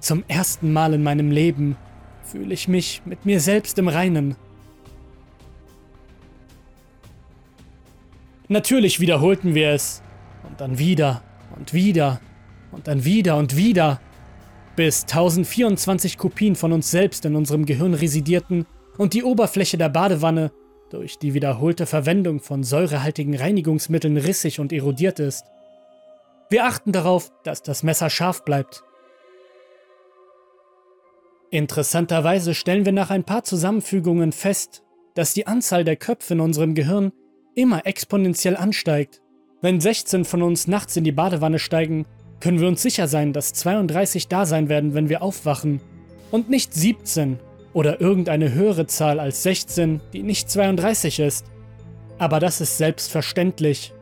Zum 0.00 0.24
ersten 0.28 0.72
Mal 0.72 0.92
in 0.92 1.02
meinem 1.02 1.30
Leben 1.30 1.76
fühle 2.22 2.52
ich 2.52 2.68
mich 2.68 3.02
mit 3.06 3.24
mir 3.24 3.40
selbst 3.40 3.78
im 3.78 3.88
Reinen. 3.88 4.36
Natürlich 8.48 9.00
wiederholten 9.00 9.54
wir 9.54 9.70
es. 9.70 10.02
Und 10.48 10.60
dann 10.60 10.78
wieder 10.78 11.22
und 11.56 11.72
wieder 11.72 12.20
und 12.72 12.88
dann 12.88 13.04
wieder 13.04 13.36
und 13.36 13.56
wieder 13.56 14.00
bis 14.78 15.02
1024 15.02 16.18
Kopien 16.18 16.54
von 16.54 16.72
uns 16.72 16.92
selbst 16.92 17.24
in 17.24 17.34
unserem 17.34 17.66
Gehirn 17.66 17.94
residierten 17.94 18.64
und 18.96 19.12
die 19.12 19.24
Oberfläche 19.24 19.76
der 19.76 19.88
Badewanne 19.88 20.52
durch 20.88 21.18
die 21.18 21.34
wiederholte 21.34 21.84
Verwendung 21.84 22.38
von 22.38 22.62
säurehaltigen 22.62 23.34
Reinigungsmitteln 23.34 24.16
rissig 24.16 24.60
und 24.60 24.72
erodiert 24.72 25.18
ist. 25.18 25.46
Wir 26.48 26.64
achten 26.64 26.92
darauf, 26.92 27.32
dass 27.42 27.64
das 27.64 27.82
Messer 27.82 28.08
scharf 28.08 28.44
bleibt. 28.44 28.84
Interessanterweise 31.50 32.54
stellen 32.54 32.84
wir 32.84 32.92
nach 32.92 33.10
ein 33.10 33.24
paar 33.24 33.42
Zusammenfügungen 33.42 34.30
fest, 34.30 34.84
dass 35.16 35.34
die 35.34 35.48
Anzahl 35.48 35.82
der 35.82 35.96
Köpfe 35.96 36.34
in 36.34 36.40
unserem 36.40 36.76
Gehirn 36.76 37.10
immer 37.56 37.84
exponentiell 37.84 38.56
ansteigt. 38.56 39.22
Wenn 39.60 39.80
16 39.80 40.24
von 40.24 40.40
uns 40.40 40.68
nachts 40.68 40.96
in 40.96 41.02
die 41.02 41.10
Badewanne 41.10 41.58
steigen, 41.58 42.06
können 42.40 42.60
wir 42.60 42.68
uns 42.68 42.82
sicher 42.82 43.08
sein, 43.08 43.32
dass 43.32 43.52
32 43.52 44.28
da 44.28 44.46
sein 44.46 44.68
werden, 44.68 44.94
wenn 44.94 45.08
wir 45.08 45.22
aufwachen. 45.22 45.80
Und 46.30 46.50
nicht 46.50 46.74
17 46.74 47.38
oder 47.72 48.00
irgendeine 48.00 48.52
höhere 48.52 48.86
Zahl 48.86 49.20
als 49.20 49.42
16, 49.42 50.00
die 50.12 50.22
nicht 50.22 50.50
32 50.50 51.20
ist. 51.20 51.46
Aber 52.18 52.40
das 52.40 52.60
ist 52.60 52.78
selbstverständlich, 52.78 53.92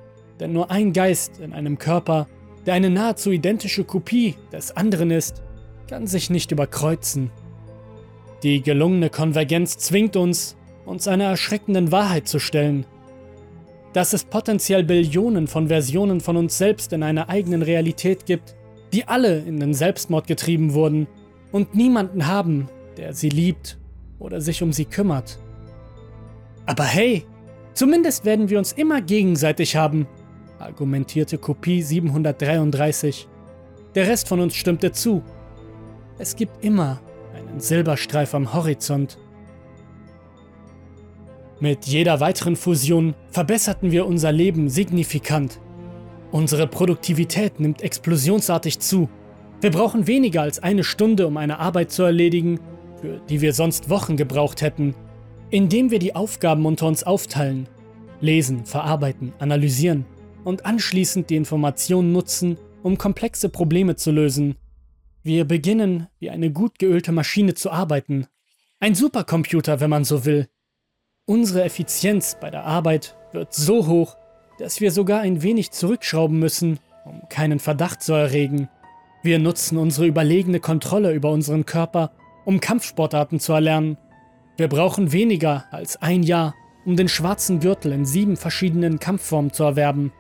denn 0.41 0.53
nur 0.53 0.71
ein 0.71 0.93
Geist 0.93 1.39
in 1.39 1.53
einem 1.53 1.79
Körper, 1.79 2.27
der 2.65 2.75
eine 2.75 2.91
nahezu 2.91 3.31
identische 3.31 3.85
Kopie 3.85 4.35
des 4.53 4.77
anderen 4.77 5.11
ist, 5.11 5.43
kann 5.89 6.07
sich 6.07 6.31
nicht 6.31 6.51
überkreuzen. 6.51 7.31
Die 8.43 8.63
gelungene 8.63 9.09
Konvergenz 9.09 9.79
zwingt 9.79 10.17
uns, 10.17 10.57
uns 10.85 11.09
einer 11.09 11.25
erschreckenden 11.25 11.93
Wahrheit 11.93 12.29
zu 12.29 12.39
stellen 12.39 12.87
dass 13.97 14.13
es 14.13 14.25
potenziell 14.25 14.85
Billionen 14.85 15.47
von 15.47 15.69
Versionen 15.69 16.21
von 16.21 16.37
uns 16.37 16.59
selbst 16.59 16.93
in 16.93 17.03
einer 17.03 17.31
eigenen 17.31 17.63
Realität 17.63 18.27
gibt, 18.27 18.55
die 18.93 19.09
alle 19.09 19.39
in 19.39 19.59
den 19.59 19.73
Selbstmord 19.73 20.27
getrieben 20.27 20.75
wurden 20.75 21.07
und 21.51 21.75
niemanden 21.75 22.27
haben, 22.27 22.69
der 22.99 23.15
sie 23.15 23.31
liebt 23.31 23.79
oder 24.19 24.43
sich 24.43 24.63
um 24.63 24.75
sie 24.75 24.85
kümmert. 24.85 25.39
Aber 26.67 26.85
hey, 26.85 27.25
zumindest 27.73 28.27
werden 28.27 28.51
wir 28.51 28.59
uns 28.59 28.73
immer 28.73 29.01
gegenseitig 29.01 29.77
haben, 29.77 30.07
argumentierte 30.59 31.39
Kopie 31.39 31.81
733. 31.81 33.27
Der 33.95 34.09
Rest 34.09 34.29
von 34.29 34.41
uns 34.41 34.57
stimmte 34.57 34.93
zu. 34.93 35.23
Es 36.19 36.37
gibt 36.37 36.63
immer 36.63 37.01
einen 37.35 37.61
Silberstreif 37.61 38.35
am 38.35 38.53
Horizont. 38.53 39.17
Mit 41.59 41.87
jeder 41.87 42.21
weiteren 42.21 42.55
Fusion 42.55 43.15
verbesserten 43.31 43.91
wir 43.91 44.07
unser 44.07 44.31
Leben 44.31 44.69
signifikant. 44.69 45.59
Unsere 46.31 46.67
Produktivität 46.67 47.61
nimmt 47.61 47.81
explosionsartig 47.81 48.79
zu. 48.79 49.09
Wir 49.63 49.71
brauchen 49.71 50.07
weniger 50.07 50.43
als 50.43 50.59
eine 50.59 50.85
Stunde, 50.85 51.27
um 51.27 51.39
eine 51.39 51.59
Arbeit 51.59 51.91
zu 51.91 52.03
erledigen, 52.03 52.61
für 53.01 53.23
die 53.31 53.41
wir 53.41 53.55
sonst 53.55 53.89
Wochen 53.89 54.19
gebraucht 54.19 54.61
hätten, 54.61 54.95
indem 55.49 55.91
wir 55.91 55.99
die 55.99 56.15
Aufgaben 56.15 56.67
unter 56.67 56.87
uns 56.87 57.05
aufteilen, 57.05 57.71
lesen, 58.21 58.67
verarbeiten, 58.67 59.33
analysieren 59.39 60.05
und 60.45 60.67
anschließend 60.67 61.31
die 61.31 61.37
Informationen 61.37 62.13
nutzen, 62.13 62.59
um 62.83 62.99
komplexe 62.99 63.49
Probleme 63.49 63.97
zu 63.97 64.11
lösen. 64.11 64.57
Wir 65.23 65.47
beginnen 65.47 66.09
wie 66.19 66.29
eine 66.29 66.53
gut 66.53 66.79
geölte 66.79 67.13
Maschine 67.13 67.55
zu 67.55 67.71
arbeiten. 67.71 68.27
Ein 68.79 68.95
Supercomputer, 68.95 69.81
wenn 69.81 69.89
man 69.91 70.05
so 70.05 70.27
will, 70.27 70.49
Unsere 71.29 71.65
Effizienz 71.65 72.37
bei 72.41 72.51
der 72.51 72.67
Arbeit 72.67 73.17
wird 73.33 73.53
so 73.53 73.89
hoch, 73.89 74.17
dass 74.61 74.81
wir 74.81 74.93
sogar 74.93 75.23
ein 75.23 75.43
wenig 75.43 75.73
zurückschrauben 75.73 76.39
müssen, 76.39 76.79
um 77.05 77.29
keinen 77.29 77.59
Verdacht 77.59 78.01
zu 78.01 78.13
erregen. 78.13 78.69
Wir 79.25 79.41
nutzen 79.41 79.77
unsere 79.77 80.07
überlegene 80.07 80.61
Kontrolle 80.61 81.13
über 81.13 81.33
unseren 81.33 81.67
Körper, 81.67 82.13
um 82.45 82.61
Kampfsportarten 82.61 83.41
zu 83.41 83.55
erlernen. 83.55 83.99
Wir 84.57 84.69
brauchen 84.69 85.11
weniger 85.11 85.65
als 85.73 86.01
ein 86.01 86.23
Jahr, 86.23 86.55
um 86.85 86.95
den 86.95 87.09
schwarzen 87.09 87.59
Gürtel 87.59 87.91
in 87.91 88.07
sieben 88.07 88.37
verschiedenen 88.37 89.01
Kampfformen 89.01 89.53
zu 89.53 89.65
erwerben. 89.65 90.13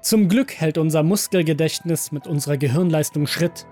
Zum 0.00 0.30
Glück 0.30 0.54
hält 0.54 0.78
unser 0.78 1.02
Muskelgedächtnis 1.02 2.12
mit 2.12 2.26
unserer 2.26 2.56
Gehirnleistung 2.56 3.26
Schritt. 3.26 3.66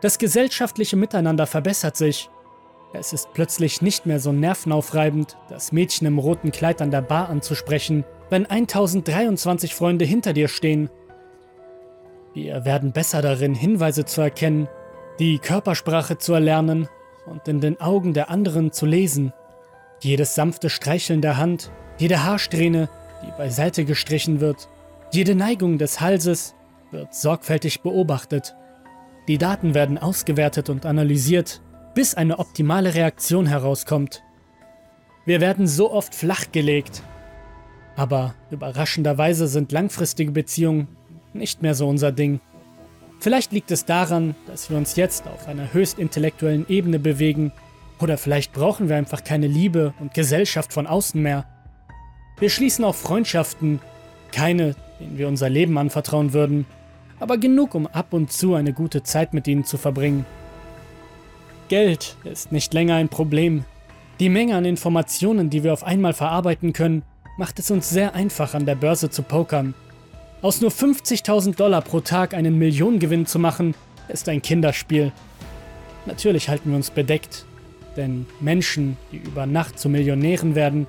Das 0.00 0.16
gesellschaftliche 0.16 0.96
Miteinander 0.96 1.46
verbessert 1.46 1.98
sich 1.98 2.30
es 2.92 3.12
ist 3.12 3.32
plötzlich 3.32 3.82
nicht 3.82 4.06
mehr 4.06 4.18
so 4.18 4.32
nervenaufreibend, 4.32 5.36
das 5.48 5.70
Mädchen 5.72 6.06
im 6.06 6.18
roten 6.18 6.50
Kleid 6.50 6.82
an 6.82 6.90
der 6.90 7.02
Bar 7.02 7.28
anzusprechen, 7.28 8.04
wenn 8.30 8.46
1023 8.46 9.74
Freunde 9.74 10.04
hinter 10.04 10.32
dir 10.32 10.48
stehen. 10.48 10.90
Wir 12.34 12.64
werden 12.64 12.92
besser 12.92 13.22
darin, 13.22 13.54
Hinweise 13.54 14.04
zu 14.04 14.20
erkennen, 14.20 14.68
die 15.18 15.38
Körpersprache 15.38 16.18
zu 16.18 16.32
erlernen 16.32 16.88
und 17.26 17.46
in 17.46 17.60
den 17.60 17.80
Augen 17.80 18.12
der 18.12 18.30
anderen 18.30 18.72
zu 18.72 18.86
lesen. 18.86 19.32
Jedes 20.00 20.34
sanfte 20.34 20.70
Streicheln 20.70 21.20
der 21.20 21.36
Hand, 21.36 21.70
jede 21.98 22.24
Haarsträhne, 22.24 22.88
die 23.22 23.32
beiseite 23.36 23.84
gestrichen 23.84 24.40
wird, 24.40 24.68
jede 25.12 25.34
Neigung 25.34 25.78
des 25.78 26.00
Halses 26.00 26.54
wird 26.90 27.14
sorgfältig 27.14 27.82
beobachtet. 27.82 28.54
Die 29.28 29.38
Daten 29.38 29.74
werden 29.74 29.98
ausgewertet 29.98 30.70
und 30.70 30.86
analysiert, 30.86 31.60
bis 31.94 32.14
eine 32.14 32.38
optimale 32.38 32.94
Reaktion 32.94 33.46
herauskommt. 33.46 34.22
Wir 35.26 35.40
werden 35.40 35.66
so 35.66 35.90
oft 35.92 36.14
flachgelegt. 36.14 37.02
Aber 37.96 38.34
überraschenderweise 38.50 39.46
sind 39.46 39.72
langfristige 39.72 40.32
Beziehungen 40.32 40.88
nicht 41.32 41.62
mehr 41.62 41.74
so 41.74 41.88
unser 41.88 42.12
Ding. 42.12 42.40
Vielleicht 43.20 43.52
liegt 43.52 43.70
es 43.70 43.84
daran, 43.84 44.34
dass 44.46 44.70
wir 44.70 44.76
uns 44.76 44.96
jetzt 44.96 45.26
auf 45.26 45.46
einer 45.46 45.72
höchst 45.72 45.98
intellektuellen 45.98 46.66
Ebene 46.68 46.98
bewegen, 46.98 47.52
oder 48.00 48.16
vielleicht 48.16 48.54
brauchen 48.54 48.88
wir 48.88 48.96
einfach 48.96 49.24
keine 49.24 49.46
Liebe 49.46 49.92
und 50.00 50.14
Gesellschaft 50.14 50.72
von 50.72 50.86
außen 50.86 51.20
mehr. 51.20 51.44
Wir 52.38 52.48
schließen 52.48 52.82
auch 52.84 52.94
Freundschaften, 52.94 53.80
keine, 54.32 54.74
denen 54.98 55.18
wir 55.18 55.28
unser 55.28 55.50
Leben 55.50 55.76
anvertrauen 55.76 56.32
würden, 56.32 56.64
aber 57.18 57.36
genug, 57.36 57.74
um 57.74 57.86
ab 57.86 58.14
und 58.14 58.32
zu 58.32 58.54
eine 58.54 58.72
gute 58.72 59.02
Zeit 59.02 59.34
mit 59.34 59.46
ihnen 59.46 59.64
zu 59.64 59.76
verbringen. 59.76 60.24
Geld 61.70 62.16
ist 62.24 62.50
nicht 62.50 62.74
länger 62.74 62.96
ein 62.96 63.08
Problem. 63.08 63.64
Die 64.18 64.28
Menge 64.28 64.56
an 64.56 64.64
Informationen, 64.64 65.50
die 65.50 65.62
wir 65.62 65.72
auf 65.72 65.84
einmal 65.84 66.14
verarbeiten 66.14 66.72
können, 66.72 67.04
macht 67.38 67.60
es 67.60 67.70
uns 67.70 67.88
sehr 67.88 68.12
einfach, 68.12 68.54
an 68.54 68.66
der 68.66 68.74
Börse 68.74 69.08
zu 69.08 69.22
pokern. 69.22 69.74
Aus 70.42 70.60
nur 70.60 70.72
50.000 70.72 71.54
Dollar 71.54 71.80
pro 71.80 72.00
Tag 72.00 72.34
einen 72.34 72.58
Millionengewinn 72.58 73.24
zu 73.24 73.38
machen, 73.38 73.76
ist 74.08 74.28
ein 74.28 74.42
Kinderspiel. 74.42 75.12
Natürlich 76.06 76.48
halten 76.48 76.70
wir 76.70 76.76
uns 76.76 76.90
bedeckt, 76.90 77.46
denn 77.96 78.26
Menschen, 78.40 78.96
die 79.12 79.18
über 79.18 79.46
Nacht 79.46 79.78
zu 79.78 79.88
Millionären 79.88 80.56
werden, 80.56 80.88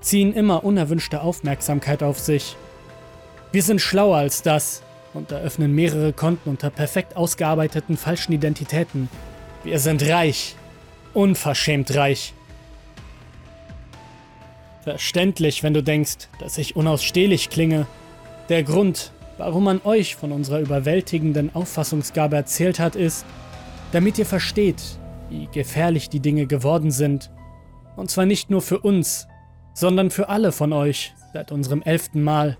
ziehen 0.00 0.32
immer 0.34 0.62
unerwünschte 0.62 1.20
Aufmerksamkeit 1.20 2.04
auf 2.04 2.20
sich. 2.20 2.56
Wir 3.50 3.64
sind 3.64 3.80
schlauer 3.80 4.18
als 4.18 4.42
das 4.42 4.84
und 5.14 5.32
eröffnen 5.32 5.74
mehrere 5.74 6.12
Konten 6.12 6.48
unter 6.48 6.70
perfekt 6.70 7.16
ausgearbeiteten 7.16 7.96
falschen 7.96 8.30
Identitäten. 8.30 9.08
Wir 9.66 9.80
sind 9.80 10.08
reich. 10.08 10.54
Unverschämt 11.12 11.96
reich. 11.96 12.34
Verständlich, 14.84 15.64
wenn 15.64 15.74
du 15.74 15.82
denkst, 15.82 16.28
dass 16.38 16.56
ich 16.56 16.76
unausstehlich 16.76 17.50
klinge. 17.50 17.88
Der 18.48 18.62
Grund, 18.62 19.10
warum 19.38 19.64
man 19.64 19.80
euch 19.82 20.14
von 20.14 20.30
unserer 20.30 20.60
überwältigenden 20.60 21.52
Auffassungsgabe 21.52 22.36
erzählt 22.36 22.78
hat, 22.78 22.94
ist, 22.94 23.26
damit 23.90 24.18
ihr 24.18 24.26
versteht, 24.26 25.00
wie 25.30 25.48
gefährlich 25.52 26.10
die 26.10 26.20
Dinge 26.20 26.46
geworden 26.46 26.92
sind. 26.92 27.32
Und 27.96 28.08
zwar 28.08 28.24
nicht 28.24 28.50
nur 28.50 28.62
für 28.62 28.78
uns, 28.78 29.26
sondern 29.74 30.12
für 30.12 30.28
alle 30.28 30.52
von 30.52 30.72
euch 30.72 31.12
seit 31.32 31.50
unserem 31.50 31.82
elften 31.82 32.22
Mal. 32.22 32.56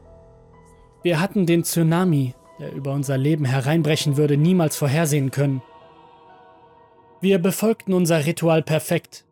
Wir 1.04 1.20
hatten 1.20 1.46
den 1.46 1.62
Tsunami, 1.62 2.34
der 2.58 2.72
über 2.72 2.90
unser 2.90 3.16
Leben 3.16 3.44
hereinbrechen 3.44 4.16
würde, 4.16 4.36
niemals 4.36 4.76
vorhersehen 4.76 5.30
können. 5.30 5.62
Wir 7.23 7.38
befolgten 7.38 7.94
unser 7.94 8.26
Ritual 8.26 8.62
perfekt. 8.62 9.25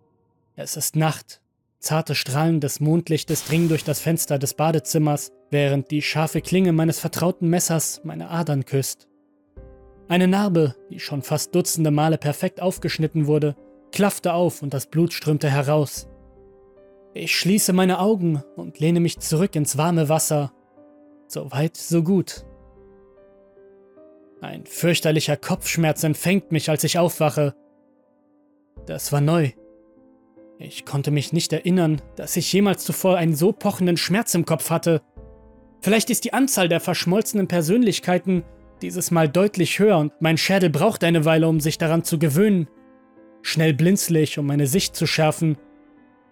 Es 0.56 0.76
ist 0.76 0.96
Nacht. 0.96 1.42
Zarte 1.80 2.14
Strahlen 2.14 2.60
des 2.60 2.80
Mondlichtes 2.80 3.44
dringen 3.44 3.68
durch 3.68 3.84
das 3.84 4.00
Fenster 4.00 4.38
des 4.38 4.54
Badezimmers, 4.54 5.32
während 5.50 5.90
die 5.90 6.00
scharfe 6.00 6.40
Klinge 6.40 6.72
meines 6.72 6.98
vertrauten 6.98 7.50
Messers 7.50 8.00
meine 8.02 8.30
Adern 8.30 8.64
küsst. 8.64 9.06
Eine 10.08 10.28
Narbe, 10.28 10.74
die 10.90 10.98
schon 10.98 11.20
fast 11.20 11.54
dutzende 11.54 11.90
Male 11.90 12.16
perfekt 12.16 12.62
aufgeschnitten 12.62 13.26
wurde, 13.26 13.54
klaffte 13.92 14.32
auf 14.32 14.62
und 14.62 14.72
das 14.72 14.86
Blut 14.86 15.12
strömte 15.12 15.50
heraus. 15.50 16.08
Ich 17.12 17.36
schließe 17.36 17.74
meine 17.74 17.98
Augen 17.98 18.42
und 18.56 18.80
lehne 18.80 19.00
mich 19.00 19.18
zurück 19.18 19.54
ins 19.56 19.76
warme 19.76 20.08
Wasser. 20.08 20.52
So 21.28 21.52
weit, 21.52 21.76
so 21.76 22.02
gut. 22.02 22.46
Ein 24.40 24.64
fürchterlicher 24.64 25.36
Kopfschmerz 25.36 26.02
empfängt 26.02 26.50
mich, 26.50 26.70
als 26.70 26.82
ich 26.84 26.98
aufwache. 26.98 27.54
Das 28.86 29.12
war 29.12 29.20
neu. 29.20 29.52
Ich 30.58 30.84
konnte 30.84 31.10
mich 31.10 31.32
nicht 31.32 31.52
erinnern, 31.52 32.00
dass 32.16 32.36
ich 32.36 32.52
jemals 32.52 32.84
zuvor 32.84 33.16
einen 33.16 33.34
so 33.34 33.52
pochenden 33.52 33.96
Schmerz 33.96 34.34
im 34.34 34.44
Kopf 34.44 34.70
hatte. 34.70 35.02
Vielleicht 35.80 36.10
ist 36.10 36.24
die 36.24 36.32
Anzahl 36.32 36.68
der 36.68 36.80
verschmolzenen 36.80 37.48
Persönlichkeiten 37.48 38.44
dieses 38.82 39.10
Mal 39.10 39.28
deutlich 39.28 39.78
höher 39.78 39.98
und 39.98 40.12
mein 40.20 40.36
Schädel 40.36 40.70
braucht 40.70 41.04
eine 41.04 41.24
Weile, 41.24 41.48
um 41.48 41.60
sich 41.60 41.78
daran 41.78 42.04
zu 42.04 42.18
gewöhnen. 42.18 42.68
Schnell 43.42 43.74
blinzle 43.74 44.20
ich, 44.20 44.38
um 44.38 44.46
meine 44.46 44.66
Sicht 44.66 44.96
zu 44.96 45.06
schärfen 45.06 45.58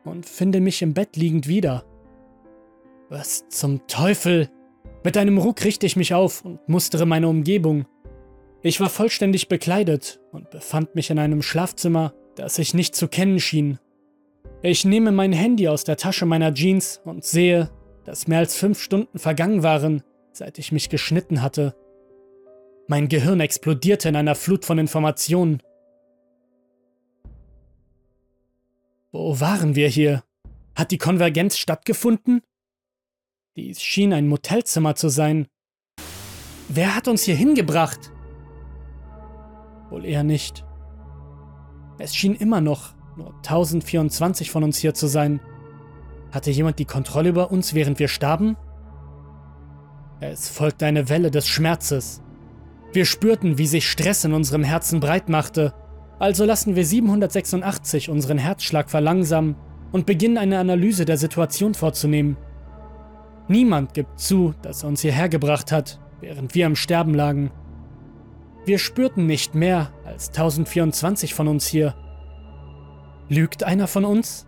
und 0.05 0.27
finde 0.27 0.61
mich 0.61 0.83
im 0.83 0.94
Bett 0.94 1.16
liegend 1.16 1.48
wieder. 1.48 1.85
Was 3.09 3.48
zum 3.48 3.87
Teufel? 3.87 4.48
Mit 5.05 5.16
einem 5.16 5.38
Ruck 5.38 5.64
richte 5.64 5.85
ich 5.85 5.96
mich 5.96 6.14
auf 6.14 6.44
und 6.44 6.66
mustere 6.68 7.07
meine 7.07 7.29
Umgebung. 7.29 7.87
Ich 8.62 8.81
war 8.81 8.88
vollständig 8.88 9.48
bekleidet 9.48 10.20
und 10.31 10.50
befand 10.50 10.94
mich 10.94 11.11
in 11.11 11.18
einem 11.18 11.42
Schlafzimmer, 11.42 12.14
das 12.37 12.59
ich 12.59 12.75
nicht 12.75 12.95
zu 12.95 13.09
kennen 13.09 13.40
schien. 13.40 13.79
Ich 14.62 14.85
nehme 14.85 15.12
mein 15.12 15.33
Handy 15.33 15.68
aus 15.68 15.85
der 15.85 15.97
Tasche 15.97 16.27
meiner 16.27 16.55
Jeans 16.55 17.01
und 17.05 17.25
sehe, 17.25 17.71
dass 18.05 18.29
mehr 18.29 18.38
als 18.38 18.57
fünf 18.57 18.81
Stunden 18.81 19.18
vergangen 19.18 19.62
waren, 19.62 20.03
seit 20.33 20.59
ich 20.59 20.73
mich 20.73 20.88
geschnitten 20.88 21.42
hatte. 21.42 21.75
Mein 22.88 23.09
Gehirn 23.09 23.40
explodierte 23.40 24.09
in 24.09 24.16
einer 24.16 24.35
Flut 24.35 24.64
von 24.64 24.79
Informationen. 24.79 25.62
Wo 29.12 29.40
waren 29.40 29.75
wir 29.75 29.88
hier? 29.88 30.25
Hat 30.75 30.90
die 30.90 30.99
Konvergenz 30.99 31.59
stattgefunden? 31.59 32.40
Dies 33.57 33.83
schien 33.83 34.12
ein 34.12 34.29
Motelzimmer 34.29 34.95
zu 34.95 35.11
sein. 35.11 35.47
Wer 36.68 36.95
hat 36.95 37.09
uns 37.09 37.23
hier 37.23 37.37
hingebracht? 37.37 38.11
Wohl 39.90 40.07
eher 40.07 40.25
nicht. 40.25 40.64
Es 42.03 42.17
schien 42.17 42.35
immer 42.35 42.61
noch 42.61 42.95
nur 43.17 43.33
1024 43.37 44.51
von 44.51 44.65
uns 44.65 44.79
hier 44.79 44.93
zu 44.93 45.07
sein. 45.07 45.41
Hatte 46.33 46.51
jemand 46.51 46.79
die 46.79 46.85
Kontrolle 46.85 47.29
über 47.29 47.53
uns, 47.53 47.75
während 47.75 47.99
wir 47.99 48.09
starben? 48.09 48.57
Es 50.21 50.49
folgte 50.49 50.87
eine 50.87 51.09
Welle 51.09 51.31
des 51.31 51.47
Schmerzes. 51.47 52.23
Wir 52.93 53.05
spürten, 53.05 53.57
wie 53.57 53.67
sich 53.67 53.88
Stress 53.88 54.25
in 54.25 54.33
unserem 54.33 54.65
Herzen 54.65 55.01
breit 55.01 55.29
machte 55.29 55.75
also 56.23 56.45
lassen 56.45 56.77
wir 56.77 56.87
786 56.87 58.09
unseren 58.09 58.38
Herzschlag 58.38 58.88
verlangsamen 58.88 59.57
und 59.91 60.07
beginnen 60.07 60.38
eine 60.38 60.61
Analyse 60.61 61.05
der 61.05 61.17
Situation 61.17 61.75
vorzunehmen. 61.75 62.37
Niemand 63.49 63.93
gibt 63.93 64.21
zu, 64.21 64.55
dass 64.62 64.85
er 64.85 64.88
uns 64.91 65.01
hierher 65.01 65.29
gebracht 65.29 65.73
hat, 65.73 65.99
während 66.21 66.55
wir 66.55 66.67
am 66.67 66.77
Sterben 66.77 67.12
lagen. 67.12 67.51
Wir 68.64 68.79
spürten 68.79 69.27
nicht 69.27 69.55
mehr 69.55 69.92
als 70.05 70.29
1024 70.29 71.35
von 71.35 71.48
uns 71.48 71.66
hier. 71.66 71.94
Lügt 73.29 73.64
einer 73.64 73.88
von 73.88 74.05
uns? 74.05 74.46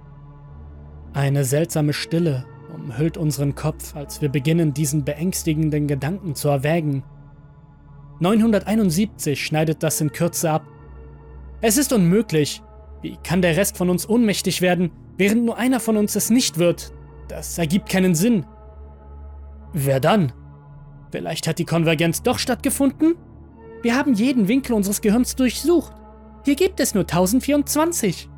Eine 1.12 1.44
seltsame 1.44 1.92
Stille 1.92 2.44
umhüllt 2.72 3.16
unseren 3.16 3.54
Kopf, 3.54 3.96
als 3.96 4.20
wir 4.20 4.28
beginnen, 4.28 4.74
diesen 4.74 5.04
beängstigenden 5.04 5.86
Gedanken 5.86 6.34
zu 6.34 6.48
erwägen. 6.48 7.02
971 8.20 9.44
schneidet 9.44 9.82
das 9.82 10.00
in 10.00 10.12
Kürze 10.12 10.50
ab. 10.50 10.64
Es 11.60 11.76
ist 11.76 11.92
unmöglich. 11.92 12.62
Wie 13.02 13.16
kann 13.22 13.42
der 13.42 13.56
Rest 13.56 13.76
von 13.76 13.90
uns 13.90 14.08
ohnmächtig 14.08 14.60
werden, 14.60 14.90
während 15.16 15.44
nur 15.44 15.58
einer 15.58 15.80
von 15.80 15.96
uns 15.96 16.14
es 16.14 16.30
nicht 16.30 16.58
wird? 16.58 16.92
Das 17.28 17.58
ergibt 17.58 17.88
keinen 17.88 18.14
Sinn. 18.14 18.46
Wer 19.72 19.98
dann? 19.98 20.32
Vielleicht 21.10 21.48
hat 21.48 21.58
die 21.58 21.64
Konvergenz 21.64 22.22
doch 22.22 22.38
stattgefunden? 22.38 23.16
Wir 23.84 23.94
haben 23.94 24.14
jeden 24.14 24.48
Winkel 24.48 24.72
unseres 24.72 25.02
Gehirns 25.02 25.36
durchsucht. 25.36 25.92
Hier 26.42 26.54
gibt 26.54 26.80
es 26.80 26.94
nur 26.94 27.02
1024. 27.02 28.30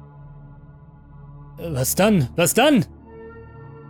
Was 1.56 1.94
dann? 1.94 2.28
Was 2.34 2.52
dann? 2.52 2.84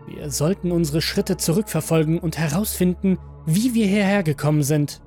Wir 0.07 0.31
sollten 0.31 0.71
unsere 0.71 1.01
Schritte 1.01 1.38
zurückverfolgen 1.38 2.19
und 2.19 2.37
herausfinden, 2.37 3.19
wie 3.47 3.73
wir 3.73 3.87
hierher 3.87 4.23
gekommen 4.23 4.62
sind. 4.62 5.01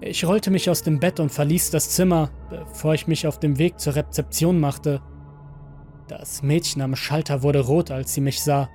Ich 0.00 0.26
rollte 0.26 0.50
mich 0.50 0.68
aus 0.68 0.82
dem 0.82 0.98
Bett 0.98 1.20
und 1.20 1.30
verließ 1.30 1.70
das 1.70 1.90
Zimmer, 1.90 2.32
bevor 2.50 2.94
ich 2.94 3.06
mich 3.06 3.28
auf 3.28 3.38
dem 3.38 3.56
Weg 3.56 3.78
zur 3.78 3.94
Rezeption 3.94 4.58
machte. 4.58 5.00
Das 6.08 6.42
Mädchen 6.42 6.82
am 6.82 6.96
Schalter 6.96 7.44
wurde 7.44 7.60
rot, 7.60 7.92
als 7.92 8.14
sie 8.14 8.20
mich 8.20 8.42
sah. 8.42 8.68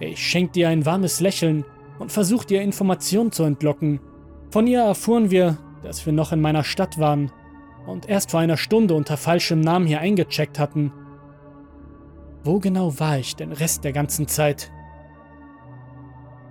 Ich 0.00 0.18
schenkte 0.18 0.60
ihr 0.60 0.68
ein 0.68 0.84
warmes 0.84 1.20
Lächeln 1.20 1.64
und 1.98 2.12
versuchte 2.12 2.52
ihr 2.52 2.62
Informationen 2.62 3.32
zu 3.32 3.44
entlocken. 3.44 4.00
Von 4.56 4.66
ihr 4.66 4.80
erfuhren 4.80 5.30
wir, 5.30 5.58
dass 5.82 6.06
wir 6.06 6.14
noch 6.14 6.32
in 6.32 6.40
meiner 6.40 6.64
Stadt 6.64 6.98
waren 6.98 7.30
und 7.86 8.08
erst 8.08 8.30
vor 8.30 8.40
einer 8.40 8.56
Stunde 8.56 8.94
unter 8.94 9.18
falschem 9.18 9.60
Namen 9.60 9.86
hier 9.86 10.00
eingecheckt 10.00 10.58
hatten. 10.58 10.94
Wo 12.42 12.58
genau 12.58 12.98
war 12.98 13.18
ich 13.18 13.36
den 13.36 13.52
Rest 13.52 13.84
der 13.84 13.92
ganzen 13.92 14.28
Zeit? 14.28 14.72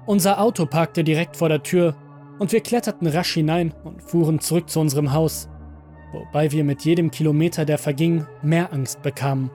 Unser 0.05 0.39
Auto 0.39 0.67
parkte 0.67 1.03
direkt 1.03 1.35
vor 1.35 1.49
der 1.49 1.63
Tür 1.63 1.95
und 2.37 2.51
wir 2.51 2.61
kletterten 2.61 3.07
rasch 3.07 3.33
hinein 3.33 3.73
und 3.83 4.03
fuhren 4.03 4.39
zurück 4.39 4.69
zu 4.69 4.81
unserem 4.81 5.11
Haus, 5.11 5.49
wobei 6.13 6.51
wir 6.51 6.63
mit 6.63 6.85
jedem 6.85 7.09
Kilometer, 7.09 7.65
der 7.65 7.79
verging, 7.79 8.27
mehr 8.43 8.71
Angst 8.71 9.01
bekamen. 9.01 9.49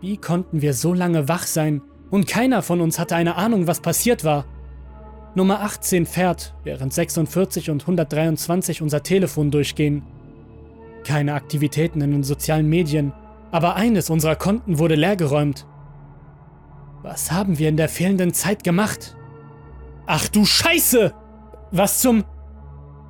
Wie 0.00 0.16
konnten 0.16 0.62
wir 0.62 0.74
so 0.74 0.94
lange 0.94 1.28
wach 1.28 1.48
sein 1.48 1.82
und 2.08 2.28
keiner 2.28 2.62
von 2.62 2.80
uns 2.80 3.00
hatte 3.00 3.16
eine 3.16 3.34
Ahnung, 3.34 3.66
was 3.66 3.80
passiert 3.80 4.22
war? 4.22 4.44
Nummer 5.34 5.60
18 5.60 6.06
fährt, 6.06 6.54
während 6.64 6.92
46 6.92 7.70
und 7.70 7.82
123 7.82 8.82
unser 8.82 9.02
Telefon 9.02 9.50
durchgehen. 9.50 10.02
Keine 11.04 11.34
Aktivitäten 11.34 12.00
in 12.00 12.10
den 12.10 12.22
sozialen 12.24 12.68
Medien, 12.68 13.12
aber 13.52 13.76
eines 13.76 14.10
unserer 14.10 14.36
Konten 14.36 14.78
wurde 14.78 14.96
leergeräumt. 14.96 15.66
Was 17.02 17.30
haben 17.30 17.58
wir 17.58 17.68
in 17.68 17.76
der 17.76 17.88
fehlenden 17.88 18.34
Zeit 18.34 18.64
gemacht? 18.64 19.16
Ach 20.06 20.28
du 20.28 20.44
Scheiße! 20.44 21.14
Was 21.70 22.00
zum... 22.00 22.24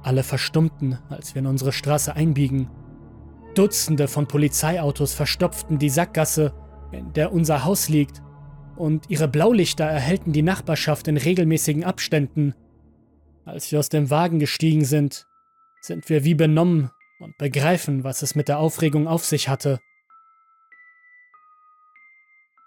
Alle 0.02 0.22
verstummten, 0.22 0.98
als 1.08 1.34
wir 1.34 1.40
in 1.40 1.46
unsere 1.46 1.72
Straße 1.72 2.14
einbiegen. 2.14 2.68
Dutzende 3.54 4.08
von 4.08 4.26
Polizeiautos 4.26 5.12
verstopften 5.12 5.78
die 5.78 5.90
Sackgasse, 5.90 6.52
in 6.92 7.12
der 7.12 7.32
unser 7.32 7.64
Haus 7.64 7.88
liegt, 7.88 8.22
und 8.80 9.10
ihre 9.10 9.28
Blaulichter 9.28 9.84
erhellten 9.84 10.32
die 10.32 10.42
Nachbarschaft 10.42 11.06
in 11.06 11.18
regelmäßigen 11.18 11.84
Abständen. 11.84 12.54
Als 13.44 13.70
wir 13.70 13.78
aus 13.78 13.90
dem 13.90 14.08
Wagen 14.08 14.38
gestiegen 14.38 14.86
sind, 14.86 15.26
sind 15.82 16.08
wir 16.08 16.24
wie 16.24 16.34
benommen 16.34 16.90
und 17.20 17.36
begreifen, 17.36 18.04
was 18.04 18.22
es 18.22 18.34
mit 18.34 18.48
der 18.48 18.58
Aufregung 18.58 19.06
auf 19.06 19.26
sich 19.26 19.50
hatte. 19.50 19.80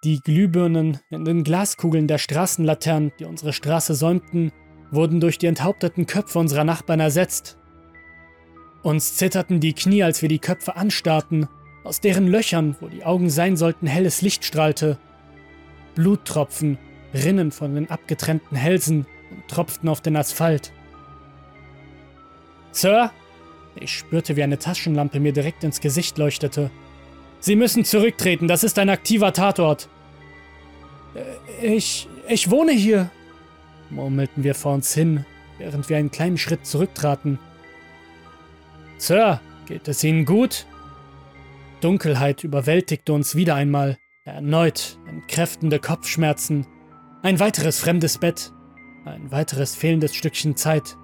Die 0.03 0.19
Glühbirnen 0.19 0.99
in 1.09 1.25
den 1.25 1.43
Glaskugeln 1.43 2.07
der 2.07 2.19
Straßenlaternen, 2.19 3.11
die 3.17 3.25
unsere 3.25 3.51
Straße 3.51 3.95
säumten, 3.95 4.51
wurden 4.91 5.19
durch 5.19 5.39
die 5.39 5.47
enthaupteten 5.47 6.05
Köpfe 6.05 6.37
unserer 6.37 6.63
Nachbarn 6.63 6.99
ersetzt. 6.99 7.57
Uns 8.83 9.15
zitterten 9.15 9.59
die 9.59 9.73
Knie, 9.73 10.03
als 10.03 10.21
wir 10.21 10.29
die 10.29 10.39
Köpfe 10.39 10.75
anstarrten, 10.75 11.47
aus 11.83 12.01
deren 12.01 12.27
Löchern, 12.27 12.75
wo 12.81 12.87
die 12.87 13.03
Augen 13.03 13.31
sein 13.31 13.57
sollten, 13.57 13.87
helles 13.87 14.21
Licht 14.21 14.45
strahlte. 14.45 14.99
Bluttropfen 15.95 16.77
rinnen 17.13 17.51
von 17.51 17.75
den 17.75 17.89
abgetrennten 17.89 18.57
Hälsen 18.57 19.05
und 19.31 19.47
tropften 19.47 19.89
auf 19.89 20.01
den 20.01 20.15
Asphalt. 20.15 20.71
Sir? 22.71 23.11
Ich 23.75 23.91
spürte, 23.91 24.35
wie 24.35 24.43
eine 24.43 24.59
Taschenlampe 24.59 25.19
mir 25.19 25.33
direkt 25.33 25.63
ins 25.63 25.81
Gesicht 25.81 26.17
leuchtete. 26.17 26.69
Sie 27.39 27.55
müssen 27.55 27.85
zurücktreten, 27.85 28.47
das 28.47 28.63
ist 28.63 28.79
ein 28.79 28.89
aktiver 28.89 29.33
Tatort. 29.33 29.89
Äh, 31.61 31.75
ich. 31.75 32.07
ich 32.27 32.49
wohne 32.49 32.71
hier, 32.71 33.09
murmelten 33.89 34.43
wir 34.43 34.55
vor 34.55 34.73
uns 34.73 34.93
hin, 34.93 35.25
während 35.57 35.89
wir 35.89 35.97
einen 35.97 36.11
kleinen 36.11 36.37
Schritt 36.37 36.65
zurücktraten. 36.65 37.39
Sir, 38.97 39.41
geht 39.65 39.87
es 39.87 40.03
Ihnen 40.03 40.25
gut? 40.25 40.65
Dunkelheit 41.81 42.43
überwältigte 42.43 43.11
uns 43.11 43.35
wieder 43.35 43.55
einmal. 43.55 43.97
Erneut 44.25 44.97
entkräftende 45.05 45.79
Kopfschmerzen. 45.79 46.65
Ein 47.23 47.41
weiteres 47.41 47.81
fremdes 47.81 48.17
Bett. 48.17 48.53
Ein 49.03 49.33
weiteres 49.33 49.75
fehlendes 49.75 50.15
Stückchen 50.15 50.55
Zeit. 50.55 50.95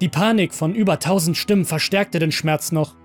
Die 0.00 0.08
Panik 0.08 0.52
von 0.52 0.74
über 0.74 0.98
tausend 0.98 1.36
Stimmen 1.36 1.64
verstärkte 1.64 2.18
den 2.18 2.32
Schmerz 2.32 2.72
noch. 2.72 2.96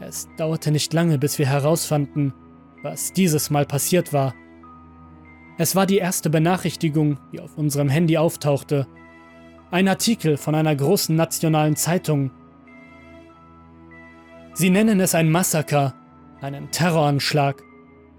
Es 0.00 0.28
dauerte 0.36 0.72
nicht 0.72 0.92
lange, 0.92 1.16
bis 1.16 1.38
wir 1.38 1.46
herausfanden, 1.46 2.34
was 2.82 3.12
dieses 3.12 3.50
Mal 3.50 3.66
passiert 3.66 4.12
war. 4.12 4.34
Es 5.56 5.76
war 5.76 5.86
die 5.86 5.98
erste 5.98 6.28
Benachrichtigung, 6.28 7.20
die 7.32 7.38
auf 7.38 7.56
unserem 7.56 7.88
Handy 7.88 8.18
auftauchte. 8.18 8.88
Ein 9.70 9.86
Artikel 9.86 10.38
von 10.38 10.56
einer 10.56 10.74
großen 10.74 11.14
nationalen 11.14 11.76
Zeitung. 11.76 12.32
Sie 14.54 14.70
nennen 14.70 14.98
es 14.98 15.14
ein 15.14 15.30
Massaker, 15.30 15.94
einen 16.40 16.72
Terroranschlag. 16.72 17.62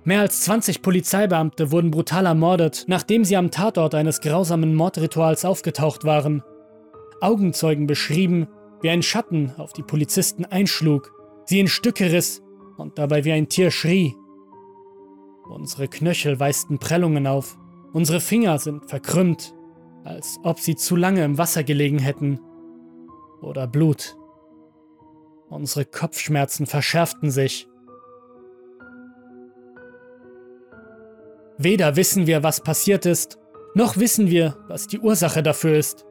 Mehr 0.08 0.22
als 0.22 0.42
20 0.42 0.84
Polizeibeamte 0.84 1.72
wurden 1.72 1.90
brutal 1.90 2.28
ermordet, 2.28 2.86
nachdem 2.88 3.26
sie 3.26 3.38
am 3.38 3.50
Tatort 3.50 3.96
eines 3.96 4.22
grausamen 4.22 4.76
Mordrituals 4.76 5.46
aufgetaucht 5.46 6.04
waren. 6.06 6.44
Augenzeugen 7.22 7.88
beschrieben, 7.88 8.48
wie 8.82 8.92
ein 8.92 9.02
Schatten 9.02 9.52
auf 9.58 9.74
die 9.74 9.82
Polizisten 9.82 10.46
einschlug, 10.46 11.12
sie 11.46 11.60
in 11.60 11.68
Stücke 11.68 12.12
riss 12.12 12.44
und 12.78 13.00
dabei 13.00 13.26
wie 13.26 13.32
ein 13.32 13.50
Tier 13.50 13.72
schrie. 13.72 14.16
Unsere 15.50 15.88
Knöchel 15.88 16.40
weisten 16.40 16.78
Prellungen 16.78 17.26
auf, 17.26 17.58
unsere 17.92 18.20
Finger 18.20 18.60
sind 18.60 18.86
verkrümmt, 18.88 19.56
als 20.04 20.38
ob 20.44 20.60
sie 20.60 20.76
zu 20.76 20.96
lange 20.96 21.24
im 21.24 21.40
Wasser 21.40 21.64
gelegen 21.64 21.98
hätten. 21.98 22.40
Oder 23.42 23.66
Blut. 23.66 24.16
Unsere 25.50 25.86
Kopfschmerzen 25.86 26.68
verschärften 26.68 27.32
sich. 27.32 27.68
Weder 31.58 31.96
wissen 31.96 32.28
wir, 32.28 32.44
was 32.44 32.62
passiert 32.62 33.06
ist, 33.06 33.38
noch 33.76 33.98
wissen 33.98 34.30
wir, 34.30 34.58
was 34.68 34.88
die 34.88 35.00
Ursache 35.00 35.42
dafür 35.42 35.78
ist. 35.78 36.06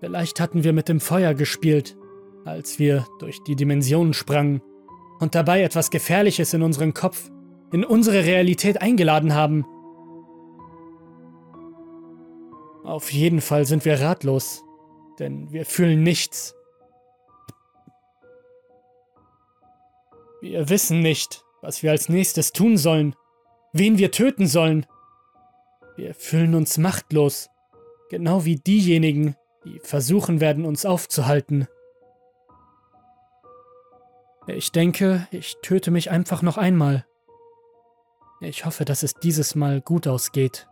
Vielleicht 0.00 0.40
hatten 0.40 0.64
wir 0.64 0.72
mit 0.72 0.88
dem 0.88 1.00
Feuer 1.00 1.34
gespielt, 1.34 1.96
als 2.44 2.78
wir 2.78 3.06
durch 3.18 3.42
die 3.44 3.56
Dimensionen 3.56 4.14
sprangen 4.14 4.62
und 5.20 5.34
dabei 5.34 5.62
etwas 5.62 5.90
Gefährliches 5.90 6.54
in 6.54 6.62
unseren 6.62 6.92
Kopf, 6.92 7.30
in 7.72 7.84
unsere 7.84 8.24
Realität 8.24 8.82
eingeladen 8.82 9.34
haben. 9.34 9.64
Auf 12.84 13.12
jeden 13.12 13.40
Fall 13.40 13.64
sind 13.64 13.84
wir 13.84 14.00
ratlos, 14.00 14.62
denn 15.18 15.50
wir 15.50 15.64
fühlen 15.64 16.02
nichts. 16.02 16.54
Wir 20.40 20.68
wissen 20.68 21.00
nicht, 21.00 21.42
was 21.62 21.82
wir 21.82 21.90
als 21.90 22.08
nächstes 22.08 22.52
tun 22.52 22.76
sollen, 22.76 23.16
wen 23.78 23.98
wir 23.98 24.10
töten 24.10 24.46
sollen. 24.46 24.86
Wir 25.96 26.14
fühlen 26.14 26.54
uns 26.54 26.78
machtlos, 26.78 27.48
genau 28.10 28.44
wie 28.44 28.56
diejenigen, 28.56 29.36
die 29.64 29.80
versuchen 29.80 30.40
werden, 30.40 30.64
uns 30.64 30.84
aufzuhalten. 30.84 31.66
Ich 34.46 34.70
denke, 34.70 35.26
ich 35.30 35.56
töte 35.62 35.90
mich 35.90 36.10
einfach 36.10 36.42
noch 36.42 36.56
einmal. 36.56 37.04
Ich 38.40 38.64
hoffe, 38.64 38.84
dass 38.84 39.02
es 39.02 39.14
dieses 39.14 39.54
Mal 39.54 39.80
gut 39.80 40.06
ausgeht. 40.06 40.68